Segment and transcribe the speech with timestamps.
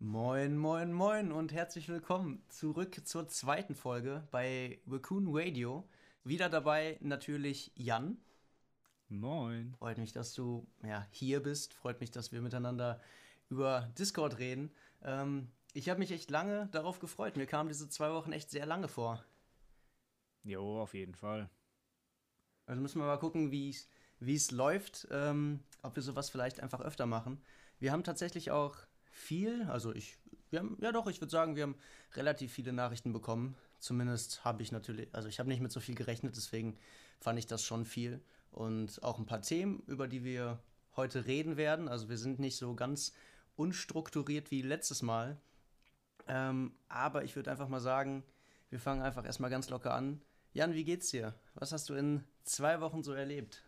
[0.00, 5.88] Moin, moin, moin und herzlich willkommen zurück zur zweiten Folge bei Raccoon Radio.
[6.22, 8.16] Wieder dabei natürlich Jan.
[9.08, 9.74] Moin.
[9.74, 11.74] Freut mich, dass du ja, hier bist.
[11.74, 13.00] Freut mich, dass wir miteinander
[13.48, 14.70] über Discord reden.
[15.02, 17.36] Ähm, ich habe mich echt lange darauf gefreut.
[17.36, 19.24] Mir kamen diese zwei Wochen echt sehr lange vor.
[20.44, 21.50] Jo, auf jeden Fall.
[22.66, 23.74] Also müssen wir mal gucken, wie
[24.20, 27.42] es läuft, ähm, ob wir sowas vielleicht einfach öfter machen.
[27.80, 28.87] Wir haben tatsächlich auch
[29.18, 30.16] viel, also ich,
[30.50, 31.76] wir haben, ja doch, ich würde sagen, wir haben
[32.14, 33.56] relativ viele Nachrichten bekommen.
[33.78, 36.76] Zumindest habe ich natürlich, also ich habe nicht mit so viel gerechnet, deswegen
[37.20, 38.20] fand ich das schon viel.
[38.50, 40.58] Und auch ein paar Themen, über die wir
[40.96, 41.88] heute reden werden.
[41.88, 43.12] Also wir sind nicht so ganz
[43.56, 45.38] unstrukturiert wie letztes Mal.
[46.26, 48.24] Ähm, aber ich würde einfach mal sagen,
[48.70, 50.20] wir fangen einfach erstmal ganz locker an.
[50.52, 51.34] Jan, wie geht's dir?
[51.54, 53.62] Was hast du in zwei Wochen so erlebt?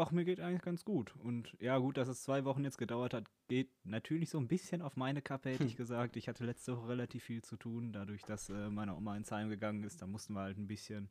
[0.00, 1.16] Ach, mir geht eigentlich ganz gut.
[1.16, 4.80] Und ja, gut, dass es zwei Wochen jetzt gedauert hat, geht natürlich so ein bisschen
[4.80, 6.16] auf meine Kappe, hätte ich gesagt.
[6.16, 9.48] Ich hatte letzte Woche relativ viel zu tun, dadurch, dass äh, meine Oma ins Heim
[9.48, 10.00] gegangen ist.
[10.00, 11.10] Da mussten wir halt ein bisschen,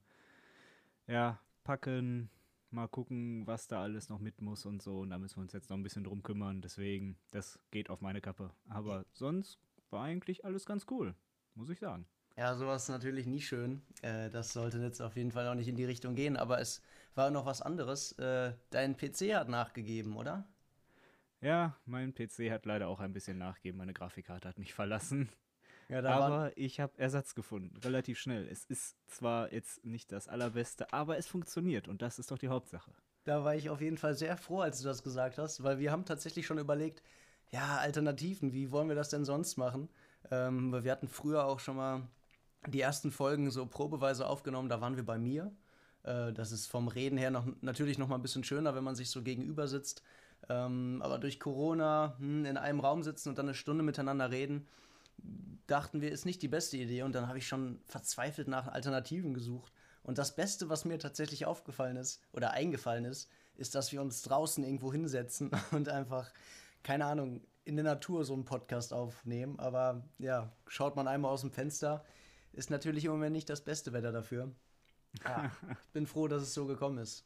[1.06, 2.30] ja, packen,
[2.72, 5.02] mal gucken, was da alles noch mit muss und so.
[5.02, 6.62] Und da müssen wir uns jetzt noch ein bisschen drum kümmern.
[6.62, 8.52] Deswegen, das geht auf meine Kappe.
[8.70, 11.14] Aber sonst war eigentlich alles ganz cool,
[11.56, 12.08] muss ich sagen.
[12.38, 13.82] Ja, sowas ist natürlich nie schön.
[14.04, 16.38] Äh, das sollte jetzt auf jeden Fall auch nicht in die Richtung gehen.
[16.38, 16.84] Aber es
[17.16, 18.12] war noch was anderes.
[18.14, 20.48] Äh, dein PC hat nachgegeben, oder?
[21.42, 23.80] Ja, mein PC hat leider auch ein bisschen nachgegeben.
[23.80, 25.30] Meine Grafikkarte hat mich verlassen.
[25.90, 28.48] Ja, aber ich habe Ersatz gefunden, relativ schnell.
[28.50, 32.50] Es ist zwar jetzt nicht das allerbeste, aber es funktioniert und das ist doch die
[32.50, 32.92] Hauptsache.
[33.24, 35.92] Da war ich auf jeden Fall sehr froh, als du das gesagt hast, weil wir
[35.92, 37.04] haben tatsächlich schon überlegt,
[37.52, 39.88] ja, Alternativen, wie wollen wir das denn sonst machen?
[40.30, 42.02] Ähm, wir hatten früher auch schon mal
[42.66, 45.52] die ersten Folgen so probeweise aufgenommen, da waren wir bei mir.
[46.04, 48.96] Äh, das ist vom Reden her noch, natürlich noch mal ein bisschen schöner, wenn man
[48.96, 50.02] sich so gegenüber sitzt.
[50.50, 54.68] Ähm, aber durch Corona hm, in einem Raum sitzen und dann eine Stunde miteinander reden,
[55.68, 57.04] dachten wir, ist nicht die beste Idee.
[57.04, 59.72] Und dann habe ich schon verzweifelt nach Alternativen gesucht.
[60.04, 64.22] Und das Beste, was mir tatsächlich aufgefallen ist oder eingefallen ist, ist, dass wir uns
[64.22, 66.32] draußen irgendwo hinsetzen und einfach,
[66.84, 69.60] keine Ahnung, in der Natur so einen Podcast aufnehmen.
[69.60, 72.06] Aber ja, schaut man einmal aus dem Fenster,
[72.58, 74.52] ist natürlich im Moment nicht das beste Wetter dafür.
[75.24, 75.52] Ja,
[75.84, 77.24] ich bin froh, dass es so gekommen ist.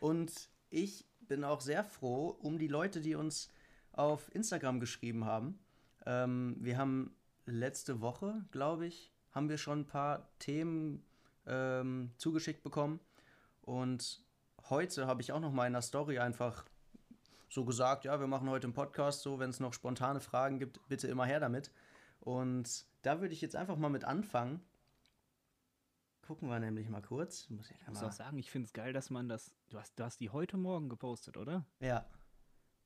[0.00, 3.50] Und ich bin auch sehr froh um die Leute, die uns
[3.92, 5.58] auf Instagram geschrieben haben.
[6.06, 7.14] Ähm, wir haben
[7.44, 11.04] letzte Woche, glaube ich, haben wir schon ein paar Themen
[11.46, 13.00] ähm, zugeschickt bekommen.
[13.60, 14.22] Und
[14.70, 16.64] heute habe ich auch noch mal in der Story einfach
[17.50, 20.86] so gesagt, ja, wir machen heute einen Podcast, so wenn es noch spontane Fragen gibt,
[20.88, 21.70] bitte immer her damit.
[22.28, 24.60] Und da würde ich jetzt einfach mal mit anfangen.
[26.20, 27.48] Gucken wir nämlich mal kurz.
[27.48, 29.50] Muss ich, ich muss auch sagen, ich finde es geil, dass man das.
[29.70, 31.64] Du hast, du hast die heute Morgen gepostet, oder?
[31.80, 32.04] Ja.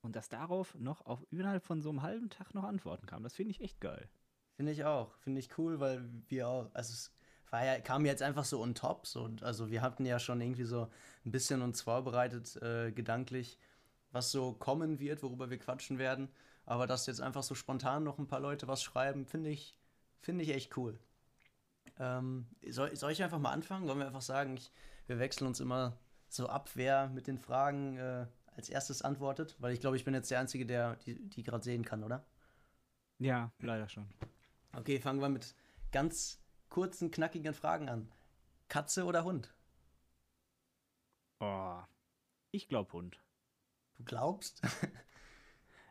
[0.00, 3.24] Und dass darauf noch auf innerhalb von so einem halben Tag noch Antworten kam.
[3.24, 4.08] Das finde ich echt geil.
[4.54, 5.12] Finde ich auch.
[5.16, 6.72] Finde ich cool, weil wir auch.
[6.72, 7.12] Also es
[7.50, 9.08] war ja, kam jetzt einfach so on top.
[9.08, 10.88] So, also wir hatten ja schon irgendwie so
[11.26, 13.58] ein bisschen uns vorbereitet, äh, gedanklich,
[14.12, 16.28] was so kommen wird, worüber wir quatschen werden.
[16.72, 19.76] Aber dass jetzt einfach so spontan noch ein paar Leute was schreiben, finde ich,
[20.22, 20.98] Finde ich echt cool.
[21.98, 23.88] Ähm, soll, soll, ich einfach mal anfangen?
[23.88, 24.72] Wollen wir einfach sagen, ich,
[25.08, 29.56] wir wechseln uns immer so ab, wer mit den Fragen äh, als erstes antwortet?
[29.58, 32.24] Weil ich glaube, ich bin jetzt der Einzige, der die, die gerade sehen kann, oder?
[33.18, 34.08] Ja, leider schon.
[34.76, 35.56] Okay, fangen wir mit
[35.90, 38.10] ganz kurzen, knackigen Fragen an.
[38.68, 39.52] Katze oder Hund?
[41.40, 41.82] Oh,
[42.52, 43.20] ich glaube Hund.
[43.96, 44.62] Du glaubst?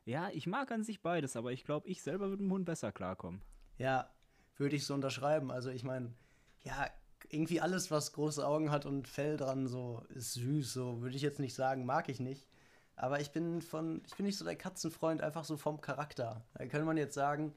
[0.06, 2.66] ja, ich mag an sich beides, aber ich glaube, ich selber würde mit dem Hund
[2.66, 3.42] besser klarkommen.
[3.78, 4.10] Ja,
[4.58, 5.52] würde ich so unterschreiben.
[5.52, 6.14] Also ich meine,
[6.64, 6.88] ja,
[7.30, 10.74] irgendwie alles, was große Augen hat und Fell dran, so ist süß.
[10.74, 12.48] So würde ich jetzt nicht sagen, mag ich nicht.
[12.96, 16.46] Aber ich bin von, ich bin nicht so der Katzenfreund, einfach so vom Charakter.
[16.54, 17.56] Da könnte man jetzt sagen,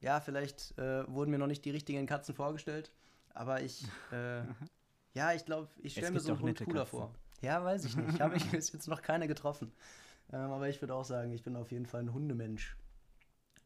[0.00, 2.92] ja, vielleicht äh, wurden mir noch nicht die richtigen Katzen vorgestellt,
[3.34, 4.42] aber ich, äh,
[5.14, 6.98] ja, ich glaube, ich stelle mir so einen Hund cooler Katzen.
[6.98, 7.14] vor.
[7.40, 8.20] Ja, weiß ich nicht.
[8.20, 9.72] Habe ich bis jetzt noch keine getroffen.
[10.32, 12.76] Ähm, aber ich würde auch sagen, ich bin auf jeden Fall ein Hundemensch.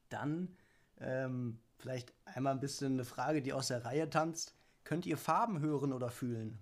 [0.08, 0.56] Dann
[0.98, 4.54] ähm, Vielleicht einmal ein bisschen eine Frage, die aus der Reihe tanzt.
[4.84, 6.60] Könnt ihr Farben hören oder fühlen?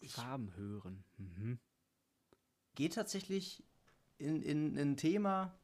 [0.00, 1.04] Ich Farben hören.
[1.18, 1.58] Mhm.
[2.74, 3.62] Geht tatsächlich
[4.16, 5.54] in, in, in ein Thema.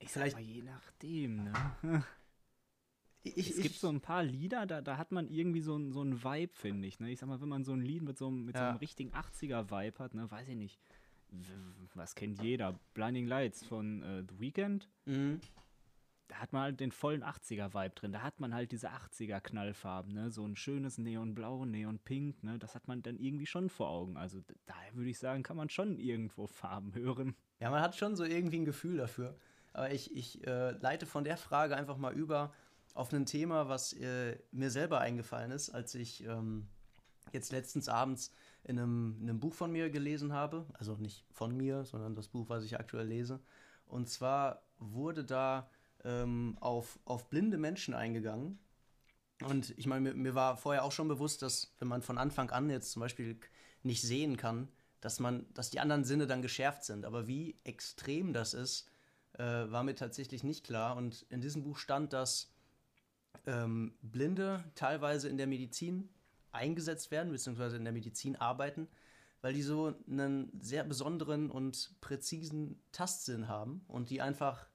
[0.00, 1.52] Ich sag mal, je nachdem, ne?
[3.22, 6.00] Ich, es gibt so ein paar Lieder, da, da hat man irgendwie so, ein, so
[6.00, 7.00] einen Vibe, finde ich.
[7.00, 7.10] Ne?
[7.10, 8.62] Ich sag mal, wenn man so ein Lied mit so einem, mit ja.
[8.62, 10.80] so einem richtigen 80er-Vibe hat, ne, weiß ich nicht.
[11.94, 12.78] Was kennt jeder?
[12.94, 14.88] Blinding Lights von äh, The Weeknd.
[15.06, 15.40] Mhm
[16.30, 18.12] da hat man halt den vollen 80er-Vibe drin.
[18.12, 20.30] Da hat man halt diese 80er-Knallfarben, ne?
[20.30, 22.58] So ein schönes Neonblau, Neonpink, ne?
[22.58, 24.16] Das hat man dann irgendwie schon vor Augen.
[24.16, 27.34] Also daher würde ich sagen, kann man schon irgendwo Farben hören.
[27.58, 29.36] Ja, man hat schon so irgendwie ein Gefühl dafür.
[29.72, 32.52] Aber ich, ich äh, leite von der Frage einfach mal über
[32.94, 36.68] auf ein Thema, was äh, mir selber eingefallen ist, als ich ähm,
[37.32, 38.32] jetzt letztens abends
[38.64, 40.66] in einem, in einem Buch von mir gelesen habe.
[40.74, 43.40] Also nicht von mir, sondern das Buch, was ich aktuell lese.
[43.86, 45.70] Und zwar wurde da
[46.04, 48.58] ähm, auf, auf blinde Menschen eingegangen.
[49.42, 52.50] Und ich meine, mir, mir, war vorher auch schon bewusst, dass wenn man von Anfang
[52.50, 53.38] an jetzt zum Beispiel
[53.82, 54.68] nicht sehen kann,
[55.00, 57.06] dass man, dass die anderen Sinne dann geschärft sind.
[57.06, 58.90] Aber wie extrem das ist,
[59.38, 60.96] äh, war mir tatsächlich nicht klar.
[60.96, 62.52] Und in diesem Buch stand, dass
[63.46, 66.10] ähm, Blinde teilweise in der Medizin
[66.52, 68.88] eingesetzt werden, beziehungsweise in der Medizin arbeiten,
[69.40, 74.66] weil die so einen sehr besonderen und präzisen Tastsinn haben und die einfach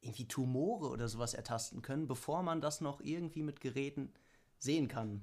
[0.00, 4.12] irgendwie Tumore oder sowas ertasten können, bevor man das noch irgendwie mit Geräten
[4.58, 5.22] sehen kann.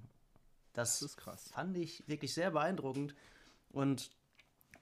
[0.74, 1.50] Das, das ist krass.
[1.54, 3.16] fand ich wirklich sehr beeindruckend
[3.70, 4.12] und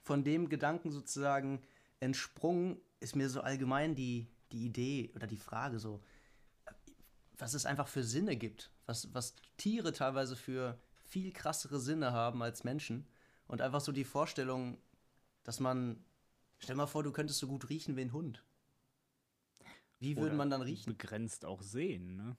[0.02, 1.62] von dem Gedanken sozusagen
[2.00, 6.02] entsprungen ist mir so allgemein die, die Idee oder die Frage so,
[7.38, 12.42] was es einfach für Sinne gibt, was, was Tiere teilweise für viel krassere Sinne haben
[12.42, 13.06] als Menschen
[13.46, 14.78] und einfach so die Vorstellung,
[15.42, 16.04] dass man,
[16.58, 18.44] stell mal vor, du könntest so gut riechen wie ein Hund.
[20.00, 20.96] Wie würde man dann riechen?
[20.96, 22.36] Begrenzt auch sehen, ne?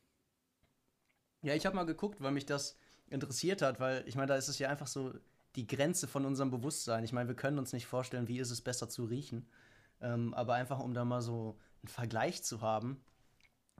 [1.42, 2.78] Ja, ich habe mal geguckt, weil mich das
[3.08, 5.14] interessiert hat, weil ich meine, da ist es ja einfach so
[5.56, 7.04] die Grenze von unserem Bewusstsein.
[7.04, 9.48] Ich meine, wir können uns nicht vorstellen, wie ist es besser zu riechen.
[10.02, 13.04] Ähm, aber einfach, um da mal so einen Vergleich zu haben.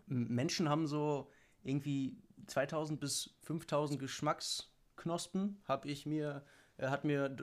[0.08, 1.32] Menschen haben so
[1.64, 2.18] irgendwie
[2.48, 6.46] 2000 bis 5000 Geschmacksknospen, habe ich mir,
[6.78, 7.36] äh, hat mir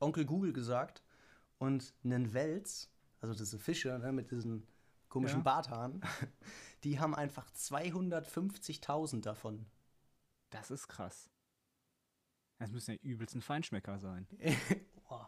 [0.00, 1.02] Onkel Google gesagt.
[1.58, 2.90] Und einen Wels,
[3.20, 4.66] also diese Fische ne, mit diesen
[5.08, 5.44] komischen ja.
[5.44, 6.00] Barthaaren,
[6.84, 9.66] die haben einfach 250.000 davon.
[10.50, 11.30] Das ist krass.
[12.58, 14.26] Das müssen ja übelst ein Feinschmecker sein.
[15.08, 15.24] oh,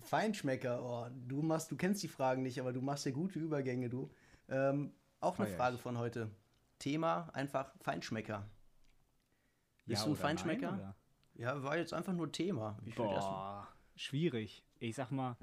[0.00, 3.88] Feinschmecker, oh, du machst, du kennst die Fragen nicht, aber du machst ja gute Übergänge,
[3.88, 4.10] du.
[4.48, 6.30] Ähm, auch eine Frage von heute.
[6.78, 8.48] Thema einfach Feinschmecker.
[9.84, 10.72] Bist ja, du ein Feinschmecker?
[10.72, 10.94] Nein,
[11.34, 12.78] ja, war jetzt einfach nur Thema.
[12.82, 14.64] Wie Boah, schwierig.
[14.78, 15.36] Ich sag mal,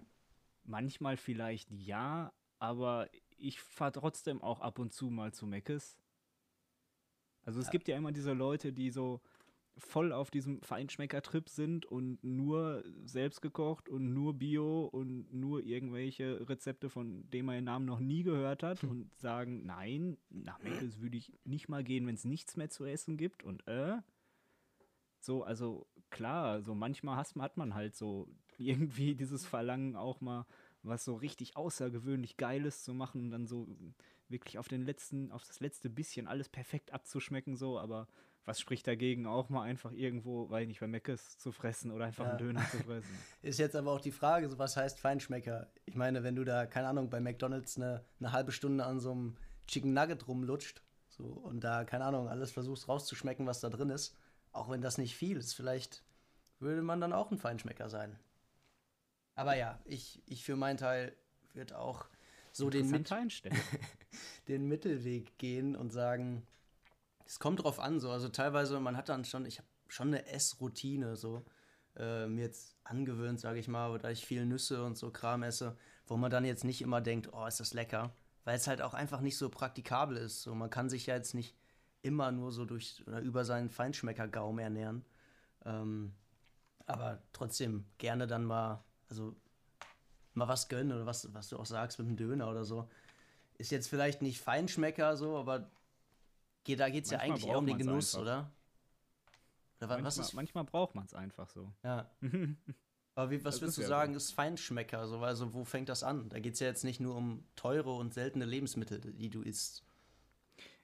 [0.63, 3.07] manchmal vielleicht ja, aber
[3.37, 5.99] ich fahre trotzdem auch ab und zu mal zu Meckes.
[7.43, 7.71] Also es ja.
[7.71, 9.21] gibt ja immer diese Leute, die so
[9.77, 16.47] voll auf diesem Feinschmecker-Trip sind und nur selbst gekocht und nur Bio und nur irgendwelche
[16.49, 18.89] Rezepte, von denen man den Namen noch nie gehört hat hm.
[18.89, 22.85] und sagen, nein, nach Meckes würde ich nicht mal gehen, wenn es nichts mehr zu
[22.85, 23.97] essen gibt und äh.
[25.19, 28.27] So, also klar, so manchmal hat, hat man halt so
[28.57, 30.45] irgendwie dieses Verlangen auch mal
[30.83, 33.67] was so richtig außergewöhnlich Geiles zu machen und dann so
[34.29, 38.07] wirklich auf den letzten, auf das letzte bisschen alles perfekt abzuschmecken, so, aber
[38.47, 42.23] was spricht dagegen, auch mal einfach irgendwo, weil nicht bei Meckes zu fressen oder einfach
[42.23, 42.29] ja.
[42.31, 43.13] einen Döner zu fressen?
[43.41, 45.67] Ist jetzt aber auch die Frage, so was heißt Feinschmecker?
[45.85, 49.11] Ich meine, wenn du da, keine Ahnung, bei McDonalds eine, eine halbe Stunde an so
[49.11, 53.89] einem Chicken Nugget rumlutscht so, und da, keine Ahnung, alles versuchst rauszuschmecken, was da drin
[53.89, 54.15] ist,
[54.53, 56.03] auch wenn das nicht viel ist, vielleicht
[56.59, 58.17] würde man dann auch ein Feinschmecker sein.
[59.35, 61.13] Aber ja, ich, ich für meinen Teil
[61.53, 62.05] würde auch
[62.53, 63.11] so den, Mit
[64.47, 66.47] den Mittelweg gehen und sagen,
[67.27, 68.09] es kommt drauf an, so.
[68.09, 71.45] Also teilweise, man hat dann schon, ich habe schon eine Essroutine, so.
[71.95, 75.77] Äh, mir jetzt angewöhnt, sage ich mal, da ich viel Nüsse und so Kram esse,
[76.05, 78.13] wo man dann jetzt nicht immer denkt, oh, ist das lecker.
[78.43, 80.41] Weil es halt auch einfach nicht so praktikabel ist.
[80.41, 81.55] So, man kann sich ja jetzt nicht
[82.01, 85.03] immer nur so durch oder über seinen Feinschmeckergaum ernähren.
[85.65, 86.13] Ähm,
[86.85, 89.35] aber trotzdem gerne dann mal also
[90.33, 92.89] mal was gönnen oder was, was du auch sagst mit dem Döner oder so.
[93.57, 95.71] Ist jetzt vielleicht nicht Feinschmecker so, aber
[96.67, 98.21] geht, da geht es ja eigentlich eher um den Genuss, einfach.
[98.21, 98.51] oder?
[99.79, 100.33] oder manchmal, was ist?
[100.33, 101.73] manchmal braucht man es einfach so.
[101.83, 102.11] Ja.
[103.15, 104.17] aber wie, was das würdest du sagen, so.
[104.17, 105.07] ist Feinschmecker?
[105.07, 106.29] So, also wo fängt das an?
[106.29, 109.83] Da geht es ja jetzt nicht nur um teure und seltene Lebensmittel, die du isst.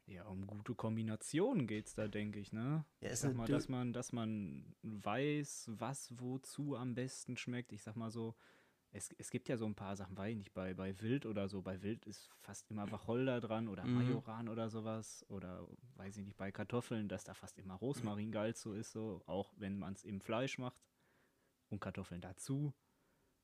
[0.06, 2.86] Ja, um gute Kombinationen geht es da, denke ich, ne?
[3.02, 7.72] Ja, ich sag mal, dass man, dass man weiß, was wozu am besten schmeckt.
[7.72, 8.36] Ich sag mal so,
[8.94, 11.50] es, es gibt ja so ein paar Sachen, weiß ich nicht, bei, bei Wild oder
[11.50, 11.62] so.
[11.64, 13.96] Bei Wild ist fast immer Wacholder dran oder mhm.
[13.96, 15.26] Majoran oder sowas.
[15.30, 19.24] Oder weiß ich nicht, bei Kartoffeln, dass da fast immer Rosmarin geil so ist, so,
[19.26, 20.80] auch wenn man es im Fleisch macht.
[21.70, 22.72] Und Kartoffeln dazu.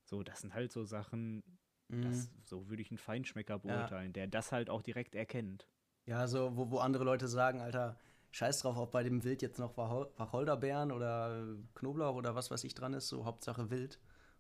[0.04, 1.44] So, das sind halt so Sachen,
[1.88, 2.04] mhm.
[2.04, 4.14] das, so würde ich einen Feinschmecker beurteilen, ja.
[4.14, 5.68] der das halt auch direkt erkennt.
[6.06, 7.98] Ja, so, wo, wo andere Leute sagen, Alter,
[8.32, 12.76] scheiß drauf, ob bei dem Wild jetzt noch Wacholderbeeren oder Knoblauch oder was weiß ich
[12.76, 14.00] dran ist, so Hauptsache Wild.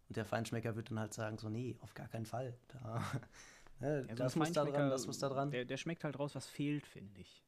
[0.09, 2.57] Und der Feinschmecker wird dann halt sagen, so, nee, auf gar keinen Fall.
[2.67, 3.03] Da,
[3.79, 5.51] ne, ja, das muss da dran, das muss da dran.
[5.51, 7.45] Der, der schmeckt halt raus, was fehlt, finde ich.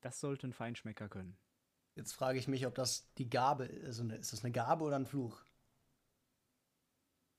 [0.00, 1.36] Das sollte ein Feinschmecker können.
[1.94, 4.00] Jetzt frage ich mich, ob das die Gabe ist.
[4.00, 5.42] Also ist das eine Gabe oder ein Fluch?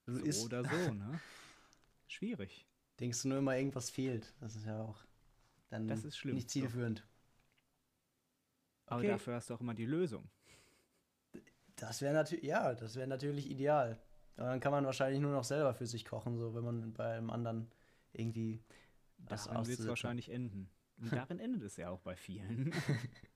[0.08, 0.44] so isst.
[0.44, 1.20] oder so, ne?
[2.06, 2.66] Schwierig.
[3.00, 4.34] denkst du nur immer, irgendwas fehlt.
[4.40, 5.04] Das ist ja auch
[5.70, 7.06] dann das ist schlimm, nicht zielführend.
[8.86, 9.08] Aber okay.
[9.08, 10.30] dafür hast du auch immer die Lösung.
[11.78, 13.98] Das wäre natürlich, ja, das wäre natürlich ideal.
[14.36, 17.16] Aber dann kann man wahrscheinlich nur noch selber für sich kochen, so wenn man bei
[17.16, 17.70] einem anderen
[18.12, 18.62] irgendwie
[19.18, 20.70] das Daran wird es wahrscheinlich enden.
[21.00, 22.72] Und darin endet es ja auch bei vielen.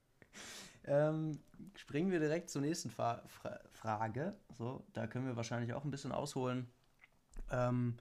[0.84, 1.40] ähm,
[1.76, 4.36] springen wir direkt zur nächsten Fra Fra Frage.
[4.56, 6.68] So, da können wir wahrscheinlich auch ein bisschen ausholen.
[7.50, 7.96] Ähm,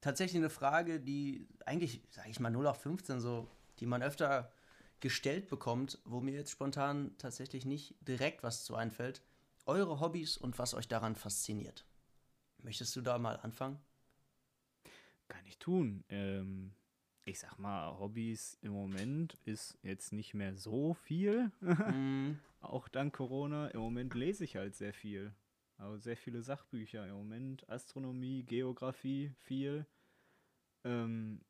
[0.00, 3.48] tatsächlich eine Frage, die eigentlich, sage ich mal, 0 auf 15 so,
[3.78, 4.52] die man öfter
[5.00, 9.22] gestellt bekommt, wo mir jetzt spontan tatsächlich nicht direkt was zu einfällt.
[9.66, 11.84] Eure Hobbys und was euch daran fasziniert.
[12.62, 13.78] Möchtest du da mal anfangen?
[15.28, 16.04] Kann ich tun.
[16.08, 16.72] Ähm,
[17.24, 21.50] ich sag mal, Hobbys im Moment ist jetzt nicht mehr so viel.
[21.60, 22.38] mm.
[22.60, 23.68] Auch dank Corona.
[23.68, 25.34] Im Moment lese ich halt sehr viel.
[25.78, 27.68] Also sehr viele Sachbücher im Moment.
[27.68, 29.84] Astronomie, Geografie, viel.
[30.84, 31.40] Ähm,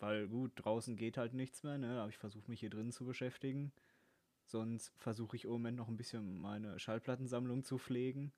[0.00, 2.00] weil gut, draußen geht halt nichts mehr, ne?
[2.00, 3.72] Aber ich versuche mich hier drin zu beschäftigen.
[4.46, 8.32] Sonst versuche ich im Moment noch ein bisschen meine Schallplattensammlung zu pflegen.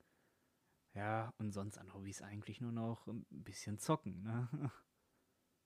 [0.93, 4.49] Ja, und sonst an Hobbys eigentlich nur noch ein bisschen zocken, ne?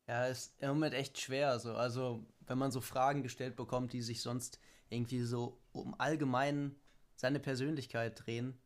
[0.07, 1.57] Ja, ist im Moment echt schwer.
[1.60, 1.74] So.
[1.74, 6.75] Also, wenn man so Fragen gestellt bekommt, die sich sonst irgendwie so um allgemein
[7.15, 8.60] seine Persönlichkeit drehen,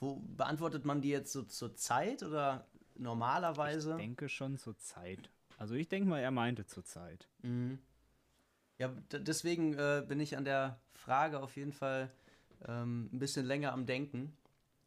[0.00, 3.90] wo beantwortet man die jetzt so zur Zeit oder normalerweise?
[3.90, 5.30] Ich denke schon zur Zeit.
[5.58, 7.28] Also ich denke mal, er meinte zur Zeit.
[7.42, 7.80] Mhm.
[8.78, 12.10] Ja, deswegen äh, bin ich an der Frage auf jeden Fall
[12.66, 14.36] ähm, ein bisschen länger am Denken,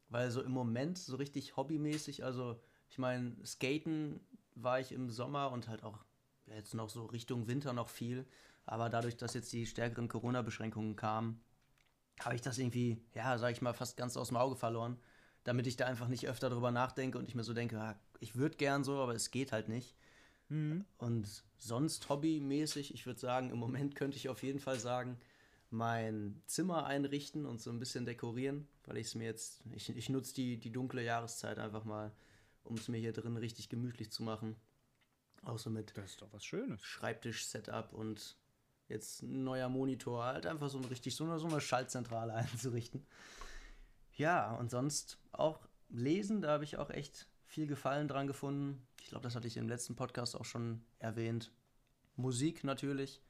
[0.08, 4.20] weil so im Moment so richtig hobbymäßig, also ich meine, Skaten
[4.54, 5.98] war ich im Sommer und halt auch
[6.46, 8.26] jetzt noch so Richtung Winter noch viel.
[8.66, 11.40] Aber dadurch, dass jetzt die stärkeren Corona-Beschränkungen kamen,
[12.20, 14.98] habe ich das irgendwie, ja, sag ich mal, fast ganz aus dem Auge verloren.
[15.44, 18.36] Damit ich da einfach nicht öfter drüber nachdenke und ich mir so denke, ja, ich
[18.36, 19.96] würde gern so, aber es geht halt nicht.
[20.48, 20.84] Mhm.
[20.98, 25.18] Und sonst hobbymäßig, ich würde sagen, im Moment könnte ich auf jeden Fall sagen,
[25.70, 30.08] mein Zimmer einrichten und so ein bisschen dekorieren, weil ich es mir jetzt, ich, ich
[30.10, 32.12] nutze die, die dunkle Jahreszeit einfach mal
[32.64, 34.56] um es mir hier drin richtig gemütlich zu machen.
[35.44, 36.84] Auch so mit das ist doch was Schönes.
[36.84, 38.36] Schreibtisch-Setup und
[38.88, 43.04] jetzt ein neuer Monitor, halt einfach so ein richtig so eine, so eine Schaltzentrale einzurichten.
[44.14, 48.86] Ja, und sonst auch lesen, da habe ich auch echt viel Gefallen dran gefunden.
[49.12, 51.52] Ich glaube, das hatte ich im letzten Podcast auch schon erwähnt.
[52.16, 53.20] Musik natürlich,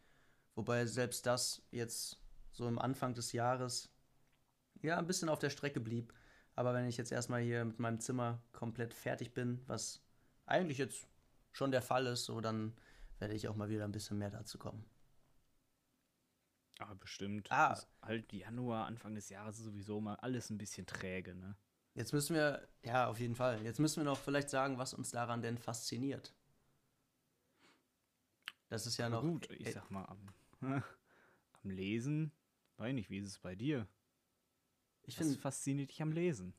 [0.55, 2.21] wobei selbst das jetzt
[2.53, 3.93] so im Anfang des Jahres
[4.81, 6.15] ja ein bisschen auf der Strecke blieb.
[6.55, 10.01] Aber wenn ich jetzt erstmal hier mit meinem Zimmer komplett fertig bin, was
[10.47, 11.09] eigentlich jetzt
[11.51, 12.77] schon der Fall ist, so dann
[13.19, 14.89] werde ich auch mal wieder ein bisschen mehr dazu kommen.
[16.79, 17.51] Aber bestimmt.
[17.51, 17.73] Ah.
[17.73, 21.57] Ist halt Januar, Anfang des Jahres sowieso mal alles ein bisschen träge, ne?
[21.95, 23.63] Jetzt müssen wir, ja, auf jeden Fall.
[23.63, 26.33] Jetzt müssen wir noch vielleicht sagen, was uns daran denn fasziniert.
[28.69, 29.21] Das ist ja noch.
[29.21, 30.83] Gut, ich sag mal, am,
[31.63, 32.33] am Lesen,
[32.79, 33.87] weiß nicht, wie ist es bei dir?
[35.05, 36.55] Ich finde, fasziniert dich am Lesen.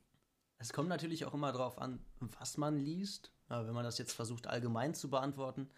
[0.58, 3.32] Es kommt natürlich auch immer darauf an, was man liest.
[3.48, 5.68] Aber wenn man das jetzt versucht allgemein zu beantworten,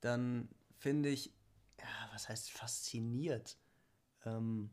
[0.00, 1.32] dann finde ich,
[1.78, 3.56] ja, was heißt fasziniert?
[4.24, 4.70] Ähm,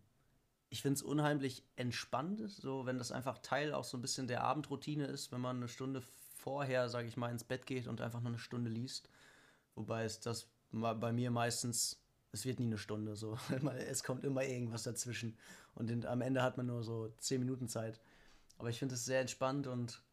[0.75, 4.43] ich finde es unheimlich entspannt, so wenn das einfach Teil auch so ein bisschen der
[4.43, 8.19] Abendroutine ist, wenn man eine Stunde vorher, sage ich mal, ins Bett geht und einfach
[8.19, 9.09] nur eine Stunde liest.
[9.75, 12.03] Wobei es das bei mir meistens
[12.33, 13.39] es wird nie eine Stunde so.
[13.87, 15.37] es kommt immer irgendwas dazwischen.
[15.75, 18.01] Und in, am Ende hat man nur so zehn Minuten Zeit.
[18.57, 20.03] Aber ich finde es sehr entspannt und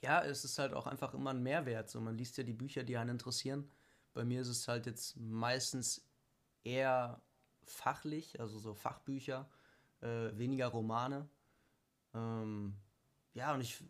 [0.00, 1.90] ja, es ist halt auch einfach immer ein Mehrwert.
[1.90, 3.70] So, man liest ja die Bücher, die einen interessieren.
[4.14, 6.08] Bei mir ist es halt jetzt meistens
[6.64, 7.20] eher
[7.64, 9.46] fachlich, also so Fachbücher,
[10.00, 11.28] äh, weniger Romane.
[12.14, 12.74] Ähm,
[13.34, 13.82] ja, und ich,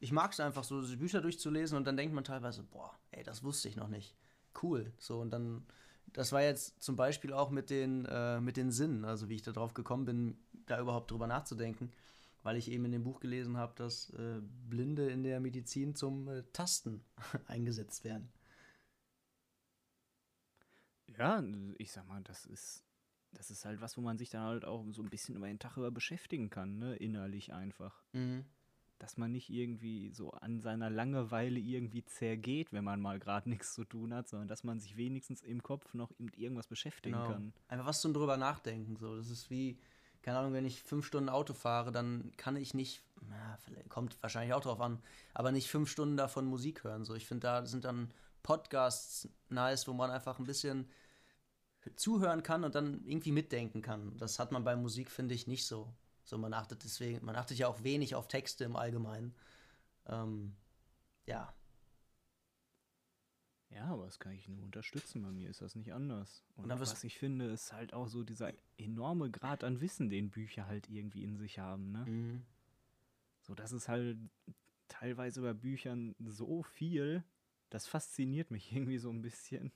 [0.00, 3.42] ich mag es einfach so, Bücher durchzulesen und dann denkt man teilweise, boah, ey, das
[3.42, 4.16] wusste ich noch nicht.
[4.62, 4.92] Cool.
[4.98, 5.64] So, und dann
[6.12, 9.42] das war jetzt zum Beispiel auch mit den, äh, mit den Sinnen, also wie ich
[9.42, 11.90] darauf gekommen bin, da überhaupt drüber nachzudenken,
[12.42, 16.28] weil ich eben in dem Buch gelesen habe, dass äh, Blinde in der Medizin zum
[16.28, 17.04] äh, Tasten
[17.46, 18.30] eingesetzt werden.
[21.18, 21.42] Ja,
[21.78, 22.84] ich sag mal, das ist,
[23.32, 25.58] das ist halt was, wo man sich dann halt auch so ein bisschen über den
[25.58, 26.96] Tag über beschäftigen kann, ne?
[26.96, 28.02] innerlich einfach.
[28.12, 28.44] Mhm
[29.02, 33.74] dass man nicht irgendwie so an seiner Langeweile irgendwie zergeht, wenn man mal gerade nichts
[33.74, 37.28] zu tun hat, sondern dass man sich wenigstens im Kopf noch mit irgendwas beschäftigen genau.
[37.28, 37.52] kann.
[37.66, 38.96] Einfach was zum drüber nachdenken.
[38.96, 39.16] So.
[39.16, 39.76] Das ist wie,
[40.22, 43.58] keine Ahnung, wenn ich fünf Stunden Auto fahre, dann kann ich nicht, na,
[43.88, 45.02] kommt wahrscheinlich auch drauf an,
[45.34, 47.04] aber nicht fünf Stunden davon Musik hören.
[47.04, 47.16] So.
[47.16, 48.12] Ich finde, da sind dann
[48.44, 50.88] Podcasts nice, wo man einfach ein bisschen
[51.96, 54.16] zuhören kann und dann irgendwie mitdenken kann.
[54.18, 55.92] Das hat man bei Musik, finde ich, nicht so.
[56.24, 59.34] So, man achtet deswegen, man achtet ja auch wenig auf Texte im Allgemeinen.
[60.06, 60.54] Ähm,
[61.26, 61.54] ja.
[63.70, 65.22] Ja, aber das kann ich nur unterstützen.
[65.22, 66.44] Bei mir ist das nicht anders.
[66.56, 70.30] Und, Und was ich finde, ist halt auch so dieser enorme Grad an Wissen, den
[70.30, 71.90] Bücher halt irgendwie in sich haben.
[71.90, 72.04] Ne?
[72.06, 72.42] Mhm.
[73.40, 74.18] So, das ist halt
[74.88, 77.24] teilweise bei Büchern so viel,
[77.70, 79.72] das fasziniert mich irgendwie so ein bisschen.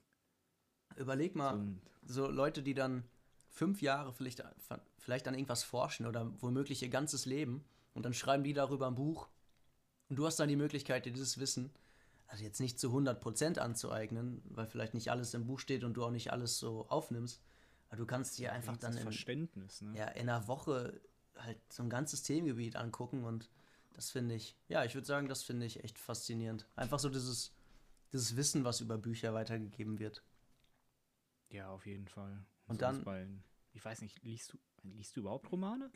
[0.97, 1.61] Überleg mal,
[2.05, 3.05] so, so Leute, die dann
[3.49, 4.43] fünf Jahre vielleicht,
[4.99, 8.95] vielleicht an irgendwas forschen oder womöglich ihr ganzes Leben und dann schreiben die darüber ein
[8.95, 9.29] Buch
[10.09, 11.71] und du hast dann die Möglichkeit, dir dieses Wissen
[12.29, 16.05] also jetzt nicht zu 100% anzueignen, weil vielleicht nicht alles im Buch steht und du
[16.05, 17.41] auch nicht alles so aufnimmst.
[17.89, 19.97] Aber du kannst dir einfach dann in, Verständnis, ne?
[19.97, 21.01] ja, in einer Woche
[21.37, 23.49] halt so ein ganzes Themengebiet angucken und
[23.93, 26.67] das finde ich, ja, ich würde sagen, das finde ich echt faszinierend.
[26.75, 27.53] Einfach so dieses,
[28.13, 30.23] dieses Wissen, was über Bücher weitergegeben wird.
[31.51, 32.45] Ja, auf jeden Fall.
[32.67, 33.27] Und, dann, bei,
[33.73, 35.91] ich weiß nicht, liest du, liest du überhaupt Romane?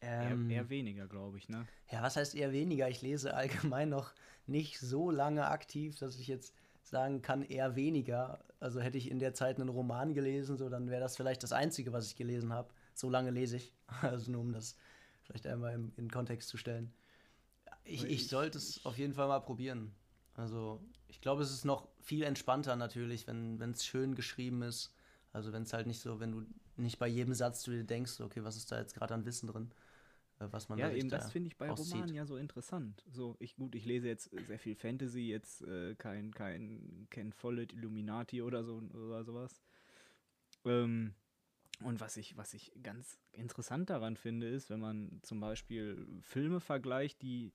[0.00, 1.66] Ähm, eher, eher, weniger, glaube ich, ne?
[1.90, 2.88] Ja, was heißt eher weniger?
[2.88, 4.12] Ich lese allgemein noch
[4.46, 8.44] nicht so lange aktiv, dass ich jetzt sagen kann, eher weniger.
[8.60, 11.52] Also hätte ich in der Zeit einen Roman gelesen, so dann wäre das vielleicht das
[11.52, 12.72] Einzige, was ich gelesen habe.
[12.94, 13.72] So lange lese ich.
[14.02, 14.76] Also nur um das
[15.22, 16.92] vielleicht einmal im, in Kontext zu stellen.
[17.84, 19.94] Ich, ich sollte es auf jeden Fall mal probieren.
[20.34, 24.94] Also ich glaube, es ist noch viel entspannter natürlich, wenn es schön geschrieben ist.
[25.32, 28.20] Also wenn es halt nicht so, wenn du nicht bei jedem Satz du dir denkst,
[28.20, 29.70] okay, was ist da jetzt gerade an Wissen drin?
[30.40, 31.94] Äh, was man ja, eben da das finde ich bei auszieht.
[31.94, 33.04] Romanen ja so interessant.
[33.10, 37.72] So, ich gut, ich lese jetzt sehr viel Fantasy, jetzt äh, kein, kein Ken Follett,
[37.72, 39.60] Illuminati oder so oder sowas.
[40.64, 41.14] Ähm,
[41.80, 46.60] und was ich, was ich ganz interessant daran finde, ist, wenn man zum Beispiel Filme
[46.60, 47.52] vergleicht, die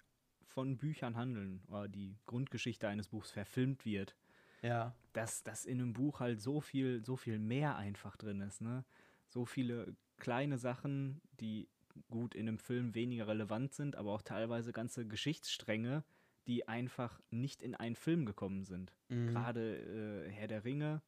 [0.50, 4.16] von Büchern handeln oder die Grundgeschichte eines Buchs verfilmt wird.
[4.62, 4.94] Ja.
[5.14, 8.84] Dass, dass in einem Buch halt so viel, so viel mehr einfach drin ist, ne?
[9.28, 11.70] So viele kleine Sachen, die
[12.10, 16.04] gut in einem Film weniger relevant sind, aber auch teilweise ganze Geschichtsstränge,
[16.48, 18.94] die einfach nicht in einen Film gekommen sind.
[19.10, 19.28] Mhm.
[19.28, 21.02] Gerade äh, Herr der Ringe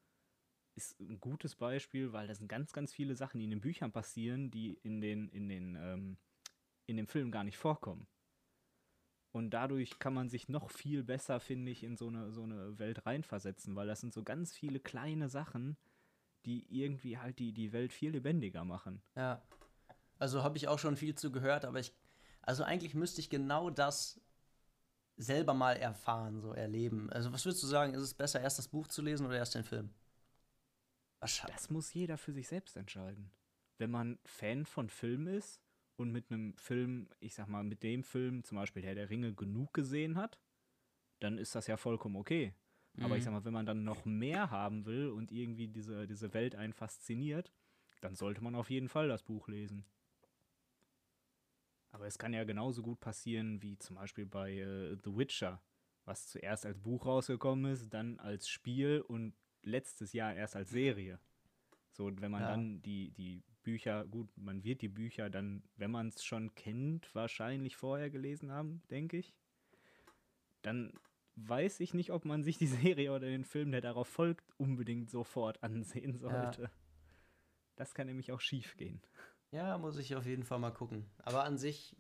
[0.76, 3.92] ist ein gutes Beispiel, weil da sind ganz, ganz viele Sachen, die in den Büchern
[3.92, 6.18] passieren, die in den, in den, ähm,
[6.86, 8.08] in dem Film gar nicht vorkommen.
[9.31, 12.77] Und dadurch kann man sich noch viel besser, finde ich, in so eine, so eine
[12.79, 15.77] Welt reinversetzen, weil das sind so ganz viele kleine Sachen,
[16.46, 19.01] die irgendwie halt die, die Welt viel lebendiger machen.
[19.15, 19.41] Ja.
[20.20, 21.94] Also habe ich auch schon viel zu gehört, aber ich,
[22.41, 24.20] also eigentlich müsste ich genau das
[25.15, 27.09] selber mal erfahren, so erleben.
[27.11, 29.55] Also was würdest du sagen, ist es besser, erst das Buch zu lesen oder erst
[29.55, 29.94] den Film?
[31.20, 33.31] Das muss jeder für sich selbst entscheiden.
[33.77, 35.61] Wenn man Fan von Filmen ist
[36.01, 39.33] und mit einem Film, ich sag mal, mit dem Film, zum Beispiel Herr der Ringe,
[39.33, 40.40] genug gesehen hat,
[41.20, 42.53] dann ist das ja vollkommen okay.
[42.94, 43.05] Mhm.
[43.05, 43.25] Aber ich mhm.
[43.25, 46.74] sag mal, wenn man dann noch mehr haben will und irgendwie diese, diese Welt einen
[46.74, 47.53] fasziniert,
[48.01, 49.85] dann sollte man auf jeden Fall das Buch lesen.
[51.92, 55.61] Aber es kann ja genauso gut passieren wie zum Beispiel bei äh, The Witcher,
[56.05, 61.20] was zuerst als Buch rausgekommen ist, dann als Spiel und letztes Jahr erst als Serie.
[61.92, 62.48] So, wenn man ja.
[62.48, 67.14] dann die, die Bücher, gut, man wird die Bücher dann, wenn man es schon kennt,
[67.14, 69.34] wahrscheinlich vorher gelesen haben, denke ich.
[70.62, 70.94] Dann
[71.36, 75.10] weiß ich nicht, ob man sich die Serie oder den Film, der darauf folgt, unbedingt
[75.10, 76.64] sofort ansehen sollte.
[76.64, 76.72] Ja.
[77.76, 79.02] Das kann nämlich auch schief gehen.
[79.52, 81.06] Ja, muss ich auf jeden Fall mal gucken.
[81.24, 81.96] Aber an sich,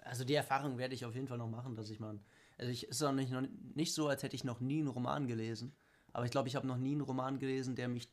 [0.00, 2.18] also die Erfahrung werde ich auf jeden Fall noch machen, dass ich mal.
[2.58, 3.42] Also ich ist auch nicht, noch
[3.74, 5.74] nicht so, als hätte ich noch nie einen Roman gelesen.
[6.12, 8.08] Aber ich glaube, ich habe noch nie einen Roman gelesen, der mich,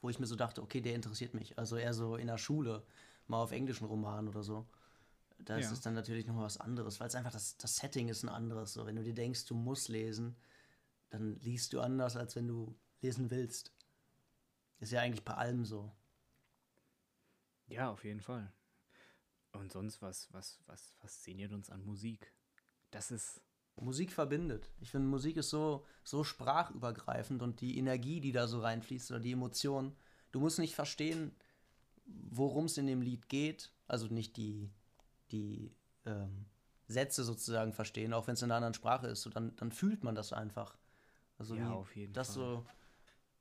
[0.00, 1.58] wo ich mir so dachte, okay, der interessiert mich.
[1.58, 2.84] Also eher so in der Schule,
[3.26, 4.66] mal auf englischen Roman oder so.
[5.38, 5.72] Das ja.
[5.72, 8.72] ist dann natürlich noch was anderes, weil es einfach das, das Setting ist ein anderes.
[8.72, 10.36] So, wenn du dir denkst, du musst lesen,
[11.10, 13.72] dann liest du anders, als wenn du lesen willst.
[14.80, 15.92] Ist ja eigentlich bei allem so.
[17.68, 18.52] Ja, auf jeden Fall.
[19.52, 22.32] Und sonst, was, was, was fasziniert uns an Musik?
[22.90, 23.40] Das ist.
[23.76, 24.70] Musik verbindet.
[24.80, 29.20] Ich finde, Musik ist so, so sprachübergreifend und die Energie, die da so reinfließt oder
[29.20, 29.94] die Emotionen.
[30.32, 31.32] Du musst nicht verstehen,
[32.04, 33.72] worum es in dem Lied geht.
[33.86, 34.70] Also nicht die,
[35.30, 35.74] die
[36.06, 36.46] ähm,
[36.88, 39.22] Sätze sozusagen verstehen, auch wenn es in einer anderen Sprache ist.
[39.22, 40.78] So, dann, dann fühlt man das einfach.
[41.38, 42.34] Also ja, auf jeden das Fall.
[42.36, 42.66] so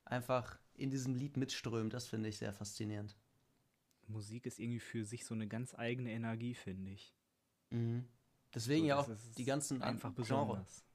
[0.03, 3.15] einfach in diesem Lied mitströmt, das finde ich sehr faszinierend.
[4.07, 7.15] Musik ist irgendwie für sich so eine ganz eigene Energie, finde ich.
[7.69, 8.05] Mhm.
[8.55, 10.85] Deswegen so, ja auch die ganzen einfach Genres.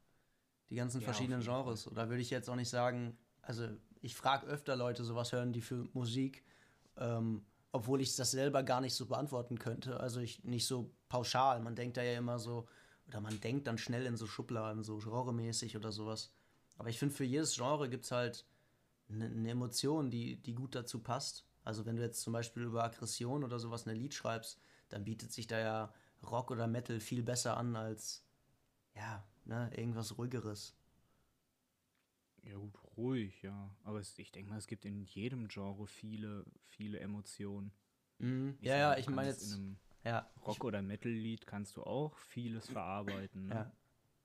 [0.70, 1.86] Die ganzen ja, verschiedenen Genres.
[1.86, 3.68] Oder würde ich jetzt auch nicht sagen, also
[4.00, 6.44] ich frage öfter Leute, so was hören die für Musik,
[6.96, 10.00] ähm, obwohl ich das selber gar nicht so beantworten könnte.
[10.00, 11.60] Also ich nicht so pauschal.
[11.60, 12.66] Man denkt da ja immer so,
[13.06, 16.32] oder man denkt dann schnell in so Schubladen, so genremäßig oder sowas.
[16.78, 18.46] Aber ich finde, für jedes Genre gibt es halt
[19.08, 21.44] eine ne Emotion, die, die gut dazu passt.
[21.62, 25.32] Also wenn du jetzt zum Beispiel über Aggression oder sowas ein Lied schreibst, dann bietet
[25.32, 28.24] sich da ja Rock oder Metal viel besser an als
[28.94, 30.76] ja, ne, irgendwas ruhigeres.
[32.42, 33.74] Ja, gut, ruhig, ja.
[33.84, 37.72] Aber es, ich denke mal, es gibt in jedem Genre viele, viele Emotionen.
[38.18, 38.56] Mhm.
[38.60, 39.52] Ja, ja, ich meine jetzt.
[39.52, 43.48] In einem ja, Rock- oder Metal-Lied kannst du auch vieles verarbeiten.
[43.48, 43.54] Ne?
[43.54, 43.72] Ja.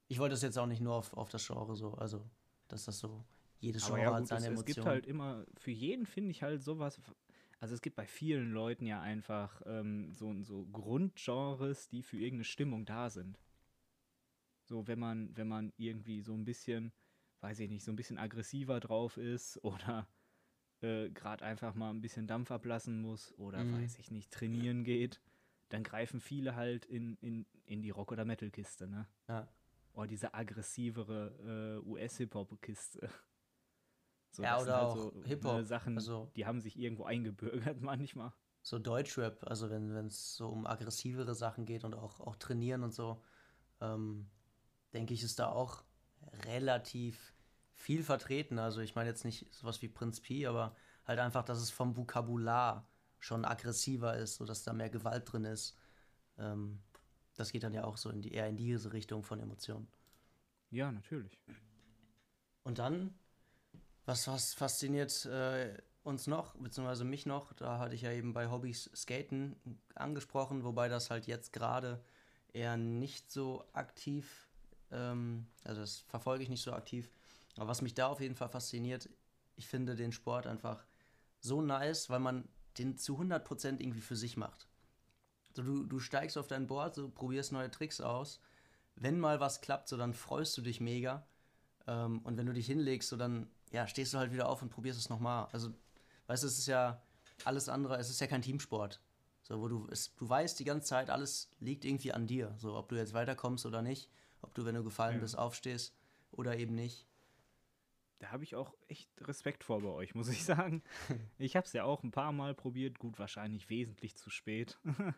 [0.07, 2.25] Ich wollte es jetzt auch nicht nur auf, auf das Genre so, also,
[2.69, 3.25] dass das so,
[3.59, 4.69] jedes Genre ja, gut, hat seine es, Emotionen.
[4.69, 7.01] Es gibt halt immer, für jeden finde ich halt sowas,
[7.59, 12.43] also es gibt bei vielen Leuten ja einfach ähm, so, so Grundgenres, die für irgendeine
[12.43, 13.39] Stimmung da sind.
[14.63, 16.91] So, wenn man, wenn man irgendwie so ein bisschen,
[17.41, 20.07] weiß ich nicht, so ein bisschen aggressiver drauf ist oder
[20.81, 23.73] äh, gerade einfach mal ein bisschen Dampf ablassen muss oder Mhm.
[23.81, 25.21] weiß ich nicht, trainieren geht,
[25.69, 29.07] dann greifen viele halt in, in, in die Rock- oder Metal-Kiste, ne?
[29.27, 29.47] Ja.
[29.93, 33.09] Oder diese aggressivere äh, US-Hip-Hop-Kiste.
[34.35, 37.81] So, Ja, oder halt auch so, Hip-Hop, ne, Sachen, also- die haben sich irgendwo eingebürgert
[37.81, 38.33] manchmal.
[38.61, 42.93] so Deutschrap, also wenn es so um aggressivere Sachen geht und auch, auch trainieren und
[42.93, 43.21] so,
[43.79, 44.29] ähm,
[44.93, 45.83] denke ich, ist da auch
[46.45, 47.33] relativ
[47.75, 48.57] viel vertreten.
[48.59, 51.95] Also ich meine jetzt nicht sowas wie Prinz Pi, aber halt einfach, dass es vom
[51.95, 55.77] Vokabular schon aggressiver ist, sodass da mehr Gewalt drin ist.
[56.37, 56.81] Ähm,
[57.35, 59.87] das geht dann ja auch so in die, eher in diese Richtung von Emotionen.
[60.71, 61.39] Ja, natürlich.
[62.63, 63.13] Und dann,
[64.05, 68.49] was, was fasziniert äh, uns noch, beziehungsweise mich noch, da hatte ich ja eben bei
[68.49, 69.55] Hobbys Skaten
[69.95, 72.03] angesprochen, wobei das halt jetzt gerade
[72.53, 74.47] eher nicht so aktiv,
[74.91, 77.09] ähm, also das verfolge ich nicht so aktiv,
[77.57, 79.09] aber was mich da auf jeden Fall fasziniert,
[79.55, 80.85] ich finde den Sport einfach
[81.39, 84.67] so nice, weil man den zu 100% irgendwie für sich macht.
[85.53, 88.41] So, du, du steigst auf dein Board, so probierst neue Tricks aus.
[88.95, 91.25] Wenn mal was klappt, so dann freust du dich mega.
[91.87, 94.69] Ähm, und wenn du dich hinlegst, so dann ja, stehst du halt wieder auf und
[94.69, 95.47] probierst es nochmal.
[95.51, 95.69] Also,
[96.27, 97.01] weißt du, es ist ja
[97.43, 99.01] alles andere, es ist ja kein Teamsport.
[99.43, 102.55] So, wo du, es, du weißt die ganze Zeit, alles liegt irgendwie an dir.
[102.57, 104.09] So, ob du jetzt weiterkommst oder nicht,
[104.41, 105.21] ob du, wenn du gefallen Ja.
[105.21, 105.93] bist, aufstehst
[106.31, 107.05] oder eben nicht.
[108.19, 110.81] Da habe ich auch echt Respekt vor bei euch, muss ich sagen.
[111.37, 114.79] Ich habe es ja auch ein paar Mal probiert, gut, wahrscheinlich wesentlich zu spät.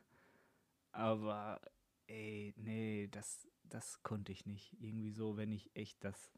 [0.91, 1.61] Aber,
[2.07, 4.73] ey, nee, das, das konnte ich nicht.
[4.79, 6.33] Irgendwie so, wenn ich echt das,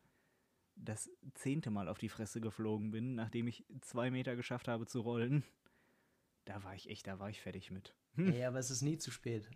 [0.82, 5.02] das zehnte Mal auf die Fresse geflogen bin, nachdem ich zwei Meter geschafft habe zu
[5.02, 5.44] rollen,
[6.46, 7.96] da war ich echt, da war ich fertig mit.
[8.18, 9.50] Ey, aber es ist nie zu spät.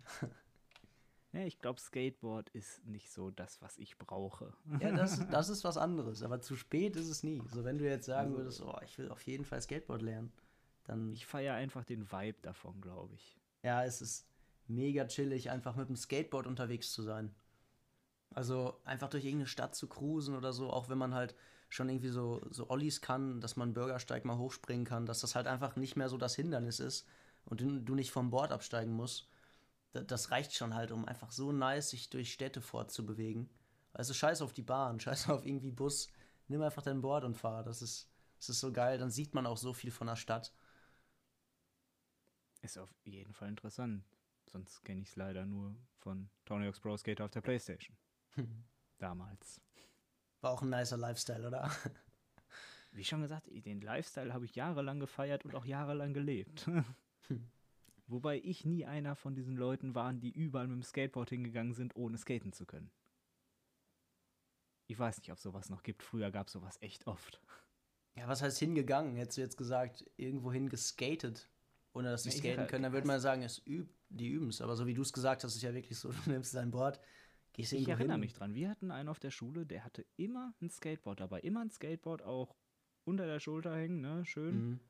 [1.32, 4.54] Ja, ich glaube, Skateboard ist nicht so das, was ich brauche.
[4.80, 7.42] Ja, das, das ist was anderes, aber zu spät ist es nie.
[7.52, 10.32] So, wenn du jetzt sagen Also- würdest, oh, ich will auf jeden Fall Skateboard lernen,
[10.84, 13.36] dann Ich feiere einfach den Vibe davon, glaube ich.
[13.62, 14.28] Ja, es ist
[14.68, 17.34] mega chillig, einfach mit dem Skateboard unterwegs zu sein.
[18.34, 21.36] Also einfach durch irgendeine Stadt zu cruisen oder so, auch wenn man halt
[21.68, 25.46] schon irgendwie so, so Ollis kann, dass man Bürgersteig mal hochspringen kann, dass das halt
[25.46, 27.06] einfach nicht mehr so das Hindernis ist
[27.44, 29.28] und du, nicht vom Board absteigen musst.
[29.92, 33.48] Da, das reicht schon halt, um einfach so nice sich durch Städte fortzubewegen.
[33.92, 36.08] Also scheiß auf die Bahn, scheiß auf irgendwie Bus,
[36.48, 37.62] nimm einfach dein Board und fahr.
[37.62, 40.52] Das ist, das ist so geil, dann sieht man auch so viel von der Stadt.
[42.62, 44.04] Ist auf jeden Fall interessant.
[44.50, 47.96] Sonst kenne ich es leider nur von Tony Hawk's Pro Skater auf der Playstation.
[48.98, 49.60] Damals.
[50.40, 51.70] War auch ein nicer Lifestyle, oder?
[52.92, 56.70] Wie schon gesagt, den Lifestyle habe ich jahrelang gefeiert und auch jahrelang gelebt.
[58.06, 61.96] Wobei ich nie einer von diesen Leuten war, die überall mit dem Skateboard hingegangen sind,
[61.96, 62.90] ohne skaten zu können.
[64.86, 66.02] Ich weiß nicht, ob sowas noch gibt.
[66.02, 67.40] Früher gab es sowas echt oft.
[68.14, 69.16] Ja, was heißt hingegangen?
[69.16, 71.48] Hättest du jetzt gesagt, irgendwohin geskatet,
[71.94, 74.60] ohne dass sie ich skaten können, dann würde man sagen, es übt, die üben es.
[74.60, 77.00] Aber so wie du es gesagt hast, ist ja wirklich so, du nimmst dein Board,
[77.54, 78.20] gehst Ich erinnere hin.
[78.20, 78.54] mich dran.
[78.54, 81.40] Wir hatten einen auf der Schule, der hatte immer ein Skateboard dabei.
[81.40, 82.54] Immer ein Skateboard auch
[83.04, 84.24] unter der Schulter hängen, ne?
[84.26, 84.54] Schön.
[84.56, 84.80] Mhm.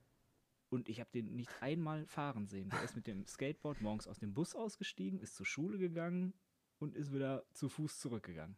[0.70, 2.70] Und ich habe den nicht einmal fahren sehen.
[2.70, 6.34] Der ist mit dem Skateboard morgens aus dem Bus ausgestiegen, ist zur Schule gegangen
[6.80, 8.56] und ist wieder zu Fuß zurückgegangen.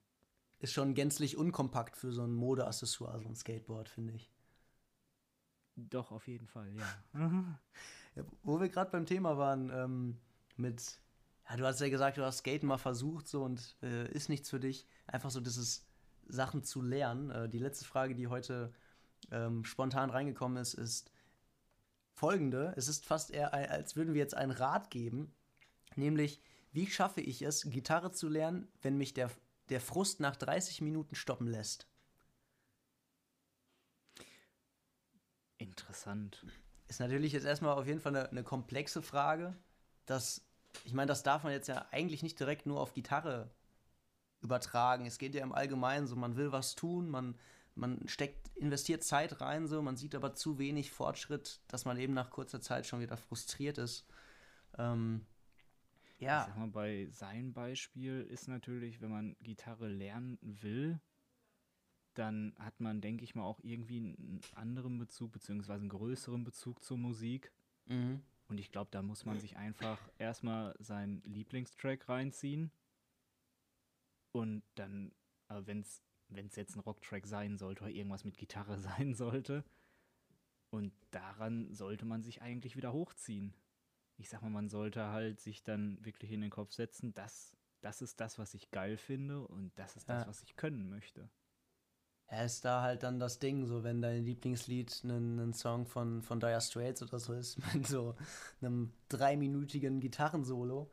[0.58, 4.30] Ist schon gänzlich unkompakt für so ein Modeaccessoire, so ein Skateboard, finde ich.
[5.74, 6.86] Doch, auf jeden Fall, ja.
[8.14, 10.16] Ja, wo wir gerade beim Thema waren, ähm,
[10.56, 11.02] mit,
[11.48, 14.50] ja, du hast ja gesagt, du hast Skaten mal versucht so und äh, ist nichts
[14.50, 14.86] für dich.
[15.06, 15.84] Einfach so dieses
[16.26, 17.30] Sachen zu lernen.
[17.30, 18.72] Äh, die letzte Frage, die heute
[19.30, 21.10] ähm, spontan reingekommen ist, ist
[22.14, 22.72] folgende.
[22.76, 25.32] Es ist fast eher, ein- als würden wir jetzt einen Rat geben,
[25.96, 26.40] nämlich,
[26.72, 29.30] wie schaffe ich es, Gitarre zu lernen, wenn mich der,
[29.70, 31.88] der Frust nach 30 Minuten stoppen lässt?
[35.58, 36.44] Interessant.
[36.88, 39.56] Ist natürlich jetzt erstmal auf jeden Fall eine, eine komplexe Frage.
[40.06, 40.45] Das,
[40.84, 43.50] ich meine, das darf man jetzt ja eigentlich nicht direkt nur auf Gitarre
[44.40, 45.06] übertragen.
[45.06, 47.36] Es geht ja im Allgemeinen so, man will was tun, man,
[47.74, 52.14] man steckt, investiert Zeit rein, so, man sieht aber zu wenig Fortschritt, dass man eben
[52.14, 54.06] nach kurzer Zeit schon wieder frustriert ist.
[54.78, 55.26] Ähm,
[56.18, 61.00] Ich ja, sag mal, bei seinem Beispiel ist natürlich, wenn man Gitarre lernen will,
[62.14, 66.82] dann hat man, denke ich mal, auch irgendwie einen anderen Bezug, beziehungsweise einen größeren Bezug
[66.82, 67.52] zur Musik.
[67.86, 68.22] Mhm.
[68.48, 72.70] Und ich glaube, da muss man sich einfach erstmal seinen Lieblingstrack reinziehen.
[74.32, 75.12] Und dann,
[75.48, 79.64] äh, wenn es jetzt ein Rocktrack sein sollte oder irgendwas mit Gitarre sein sollte.
[80.70, 83.54] Und daran sollte man sich eigentlich wieder hochziehen.
[84.18, 88.02] Ich sag mal, man sollte halt sich dann wirklich in den Kopf setzen, das, das
[88.02, 90.28] ist das, was ich geil finde und das ist das, ja.
[90.28, 91.28] was ich können möchte.
[92.30, 96.40] Ja, ist da halt dann das Ding, so wenn dein Lieblingslied ein, Song von, von
[96.40, 98.16] Dire Straits oder so ist, mit so
[98.60, 100.90] einem dreiminütigen Gitarrensolo,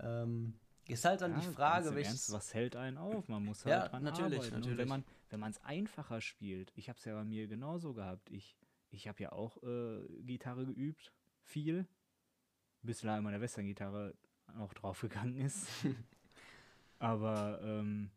[0.00, 0.54] ähm,
[0.86, 3.28] ist halt dann ja, die Frage, Ernst, was hält einen auf?
[3.28, 4.54] Man muss halt ja, dran natürlich, arbeiten.
[4.56, 4.90] Natürlich.
[4.90, 8.30] Und wenn man es einfacher spielt, ich habe es ja bei mir genauso gehabt.
[8.30, 8.56] Ich,
[8.90, 11.88] ich habe ja auch äh, Gitarre geübt, viel,
[12.82, 14.14] bis leider meine Western-Gitarre
[14.58, 15.66] auch draufgegangen ist.
[16.98, 18.10] Aber ähm,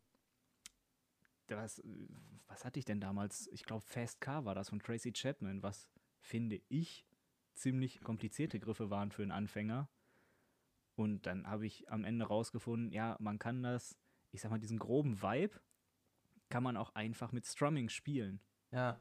[1.47, 1.81] das,
[2.47, 3.47] was hatte ich denn damals?
[3.51, 7.05] Ich glaube, Fast Car war das von Tracy Chapman, was finde ich
[7.53, 9.89] ziemlich komplizierte Griffe waren für einen Anfänger.
[10.95, 13.97] Und dann habe ich am Ende rausgefunden, ja, man kann das,
[14.31, 15.59] ich sag mal, diesen groben Vibe
[16.49, 18.39] kann man auch einfach mit Strumming spielen.
[18.71, 18.99] Ja,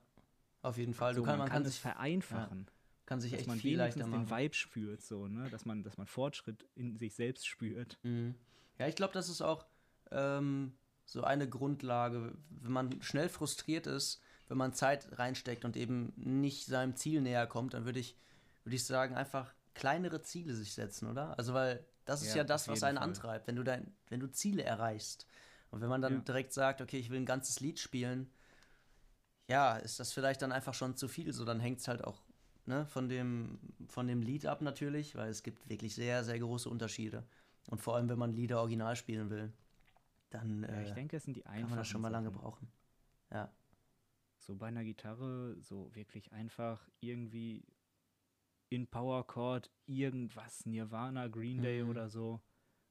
[0.62, 1.14] auf jeden Fall.
[1.14, 2.66] Du kann, man, man kann, es vereinfachen.
[2.66, 2.72] Ja,
[3.06, 4.26] kann sich dass echt man viel leichter machen.
[4.26, 5.48] den Vibe spürt, so, ne?
[5.50, 7.98] dass, man, dass man Fortschritt in sich selbst spürt.
[8.02, 8.34] Mhm.
[8.78, 9.64] Ja, ich glaube, das ist auch
[10.10, 16.12] ähm, so eine Grundlage, wenn man schnell frustriert ist, wenn man Zeit reinsteckt und eben
[16.16, 18.16] nicht seinem Ziel näher kommt, dann würde ich,
[18.64, 21.38] würd ich sagen, einfach kleinere Ziele sich setzen, oder?
[21.38, 23.08] Also, weil das ist ja, ja das, was einen Fall.
[23.08, 25.26] antreibt, wenn du, dein, wenn du Ziele erreichst.
[25.70, 26.20] Und wenn man dann ja.
[26.20, 28.30] direkt sagt, okay, ich will ein ganzes Lied spielen,
[29.48, 31.32] ja, ist das vielleicht dann einfach schon zu viel.
[31.32, 32.22] So, dann hängt es halt auch
[32.66, 36.68] ne, von, dem, von dem Lied ab natürlich, weil es gibt wirklich sehr, sehr große
[36.68, 37.24] Unterschiede.
[37.68, 39.52] Und vor allem, wenn man Lieder original spielen will
[40.30, 42.68] dann ja, ich äh, denke, es sind die kann man das schon mal lange brauchen.
[43.30, 43.52] Ja.
[44.38, 47.64] So bei einer Gitarre, so wirklich einfach irgendwie
[48.68, 51.90] in Power Chord irgendwas, Nirvana, Green Day mhm.
[51.90, 52.40] oder so.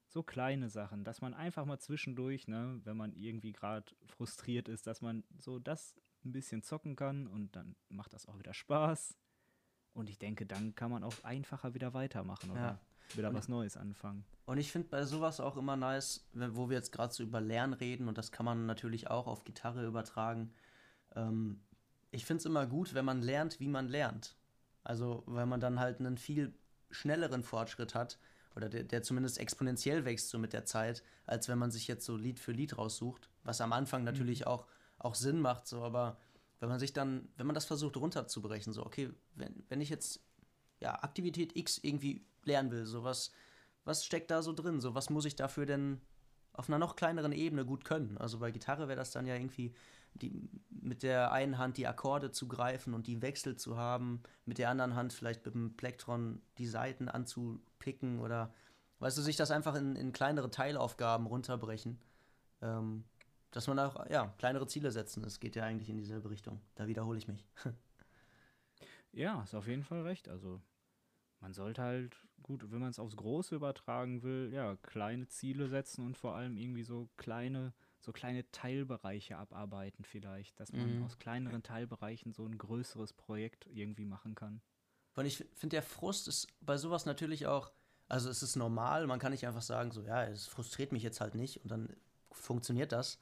[0.07, 4.87] So kleine Sachen, dass man einfach mal zwischendurch, ne, wenn man irgendwie gerade frustriert ist,
[4.87, 9.17] dass man so das ein bisschen zocken kann und dann macht das auch wieder Spaß.
[9.93, 12.61] Und ich denke, dann kann man auch einfacher wieder weitermachen, oder?
[12.61, 12.81] Ja
[13.13, 14.25] wieder und, was Neues anfangen.
[14.45, 17.73] Und ich finde bei sowas auch immer nice, wo wir jetzt gerade so über Lernen
[17.73, 20.51] reden und das kann man natürlich auch auf Gitarre übertragen.
[21.15, 21.61] Ähm,
[22.11, 24.35] ich finde es immer gut, wenn man lernt, wie man lernt.
[24.83, 26.53] Also, weil man dann halt einen viel
[26.91, 28.19] schnelleren Fortschritt hat
[28.55, 32.05] oder der, der zumindest exponentiell wächst so mit der Zeit, als wenn man sich jetzt
[32.05, 34.05] so Lied für Lied raussucht, was am Anfang mhm.
[34.05, 34.47] natürlich mhm.
[34.47, 34.67] auch,
[34.99, 36.17] auch Sinn macht, so, aber
[36.59, 40.21] wenn man sich dann, wenn man das versucht runterzubrechen, so, okay, wenn, wenn ich jetzt
[40.79, 42.85] ja, Aktivität X irgendwie lernen will.
[42.85, 43.31] So was,
[43.83, 44.81] was steckt da so drin?
[44.81, 46.01] So was muss ich dafür denn
[46.53, 48.17] auf einer noch kleineren Ebene gut können?
[48.17, 49.73] Also bei Gitarre wäre das dann ja irgendwie
[50.13, 54.57] die, mit der einen Hand die Akkorde zu greifen und die Wechsel zu haben, mit
[54.57, 58.53] der anderen Hand vielleicht mit dem Plektron die Saiten anzupicken oder
[58.99, 61.99] weißt du, sich das einfach in, in kleinere Teilaufgaben runterbrechen.
[62.61, 63.03] Ähm,
[63.51, 65.23] dass man auch, ja, kleinere Ziele setzen.
[65.23, 66.61] Es geht ja eigentlich in dieselbe Richtung.
[66.75, 67.45] Da wiederhole ich mich.
[69.13, 70.27] ja, ist auf jeden Fall recht.
[70.27, 70.61] Also
[71.39, 76.05] man sollte halt, gut, wenn man es aufs Große übertragen will, ja, kleine Ziele setzen
[76.05, 81.03] und vor allem irgendwie so kleine, so kleine Teilbereiche abarbeiten vielleicht, dass man mhm.
[81.03, 84.61] aus kleineren Teilbereichen so ein größeres Projekt irgendwie machen kann.
[85.15, 87.71] Und ich finde, der Frust ist bei sowas natürlich auch,
[88.07, 91.21] also es ist normal, man kann nicht einfach sagen, so, ja, es frustriert mich jetzt
[91.21, 91.95] halt nicht und dann
[92.31, 93.17] funktioniert das.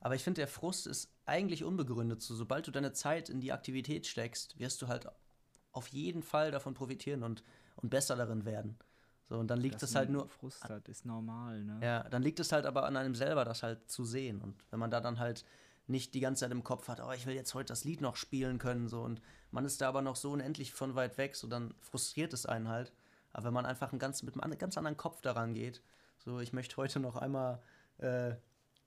[0.00, 2.20] Aber ich finde, der Frust ist eigentlich unbegründet.
[2.20, 5.08] So, sobald du deine Zeit in die Aktivität steckst, wirst du halt
[5.76, 7.44] auf jeden Fall davon profitieren und,
[7.76, 8.78] und besser darin werden.
[9.28, 10.28] So, und dann liegt es halt nur.
[10.28, 11.80] Frust hat, ist normal, ne?
[11.82, 14.40] Ja, dann liegt es halt aber an einem selber, das halt zu sehen.
[14.40, 15.44] Und wenn man da dann halt
[15.88, 18.16] nicht die ganze Zeit im Kopf hat, oh, ich will jetzt heute das Lied noch
[18.16, 21.46] spielen können, so und man ist da aber noch so unendlich von weit weg, so
[21.46, 22.92] dann frustriert es einen halt.
[23.32, 25.82] Aber wenn man einfach ein ganz, mit einem ganz anderen Kopf daran geht,
[26.18, 27.60] so ich möchte heute noch einmal,
[27.98, 28.34] äh,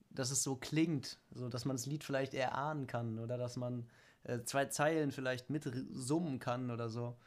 [0.10, 3.88] dass es so klingt, so dass man das Lied vielleicht erahnen kann oder dass man
[4.24, 7.18] äh, zwei Zeilen vielleicht mit summen kann oder so,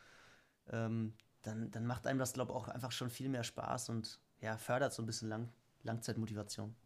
[0.71, 4.21] ähm, dann, dann macht einem das, glaube ich, auch einfach schon viel mehr Spaß und
[4.41, 5.49] ja, fördert so ein bisschen Lang
[5.85, 6.77] Langzeitmotivation.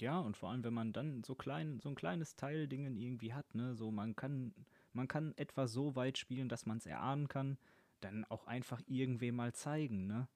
[0.00, 3.54] Ja, und vor allem, wenn man dann so klein, so ein kleines Teildingen irgendwie hat,
[3.54, 4.52] ne, so man kann,
[4.92, 7.58] man kann etwas so weit spielen, dass man es erahnen kann,
[8.00, 10.28] dann auch einfach irgendwem mal zeigen, ne?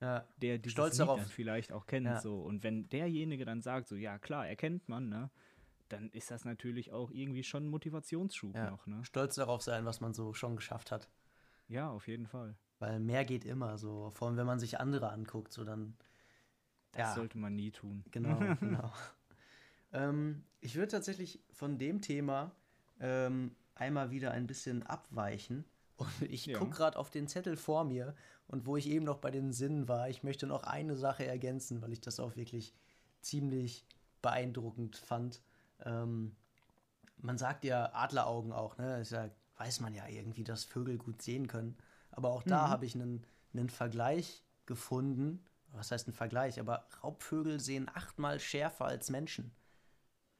[0.00, 1.26] Ja, der dieses Stolz Lied darauf.
[1.28, 2.20] vielleicht auch kennt, ja.
[2.20, 2.42] so.
[2.42, 5.30] Und wenn derjenige dann sagt, so, ja klar, erkennt man, ne?
[5.88, 8.70] Dann ist das natürlich auch irgendwie schon ein Motivationsschub ja.
[8.70, 8.86] noch.
[8.86, 9.04] Ne?
[9.04, 11.08] Stolz darauf sein, was man so schon geschafft hat.
[11.68, 12.56] Ja, auf jeden Fall.
[12.78, 14.10] Weil mehr geht immer so.
[14.14, 15.96] Vor allem, wenn man sich andere anguckt, so dann.
[16.92, 17.14] Das ja.
[17.14, 18.04] sollte man nie tun.
[18.10, 18.92] Genau, genau.
[19.92, 22.52] Ähm, ich würde tatsächlich von dem Thema
[23.00, 25.64] ähm, einmal wieder ein bisschen abweichen.
[25.96, 26.58] Und ich ja.
[26.58, 28.14] gucke gerade auf den Zettel vor mir
[28.48, 31.82] und wo ich eben noch bei den Sinnen war, ich möchte noch eine Sache ergänzen,
[31.82, 32.74] weil ich das auch wirklich
[33.20, 33.86] ziemlich
[34.22, 35.40] beeindruckend fand.
[35.84, 36.36] Ähm,
[37.18, 38.98] man sagt ja Adleraugen auch, ne?
[38.98, 41.76] Das ja, weiß man ja irgendwie, dass Vögel gut sehen können.
[42.10, 42.70] Aber auch da mhm.
[42.70, 45.44] habe ich einen, einen Vergleich gefunden.
[45.72, 46.60] Was heißt ein Vergleich?
[46.60, 49.54] Aber Raubvögel sehen achtmal schärfer als Menschen.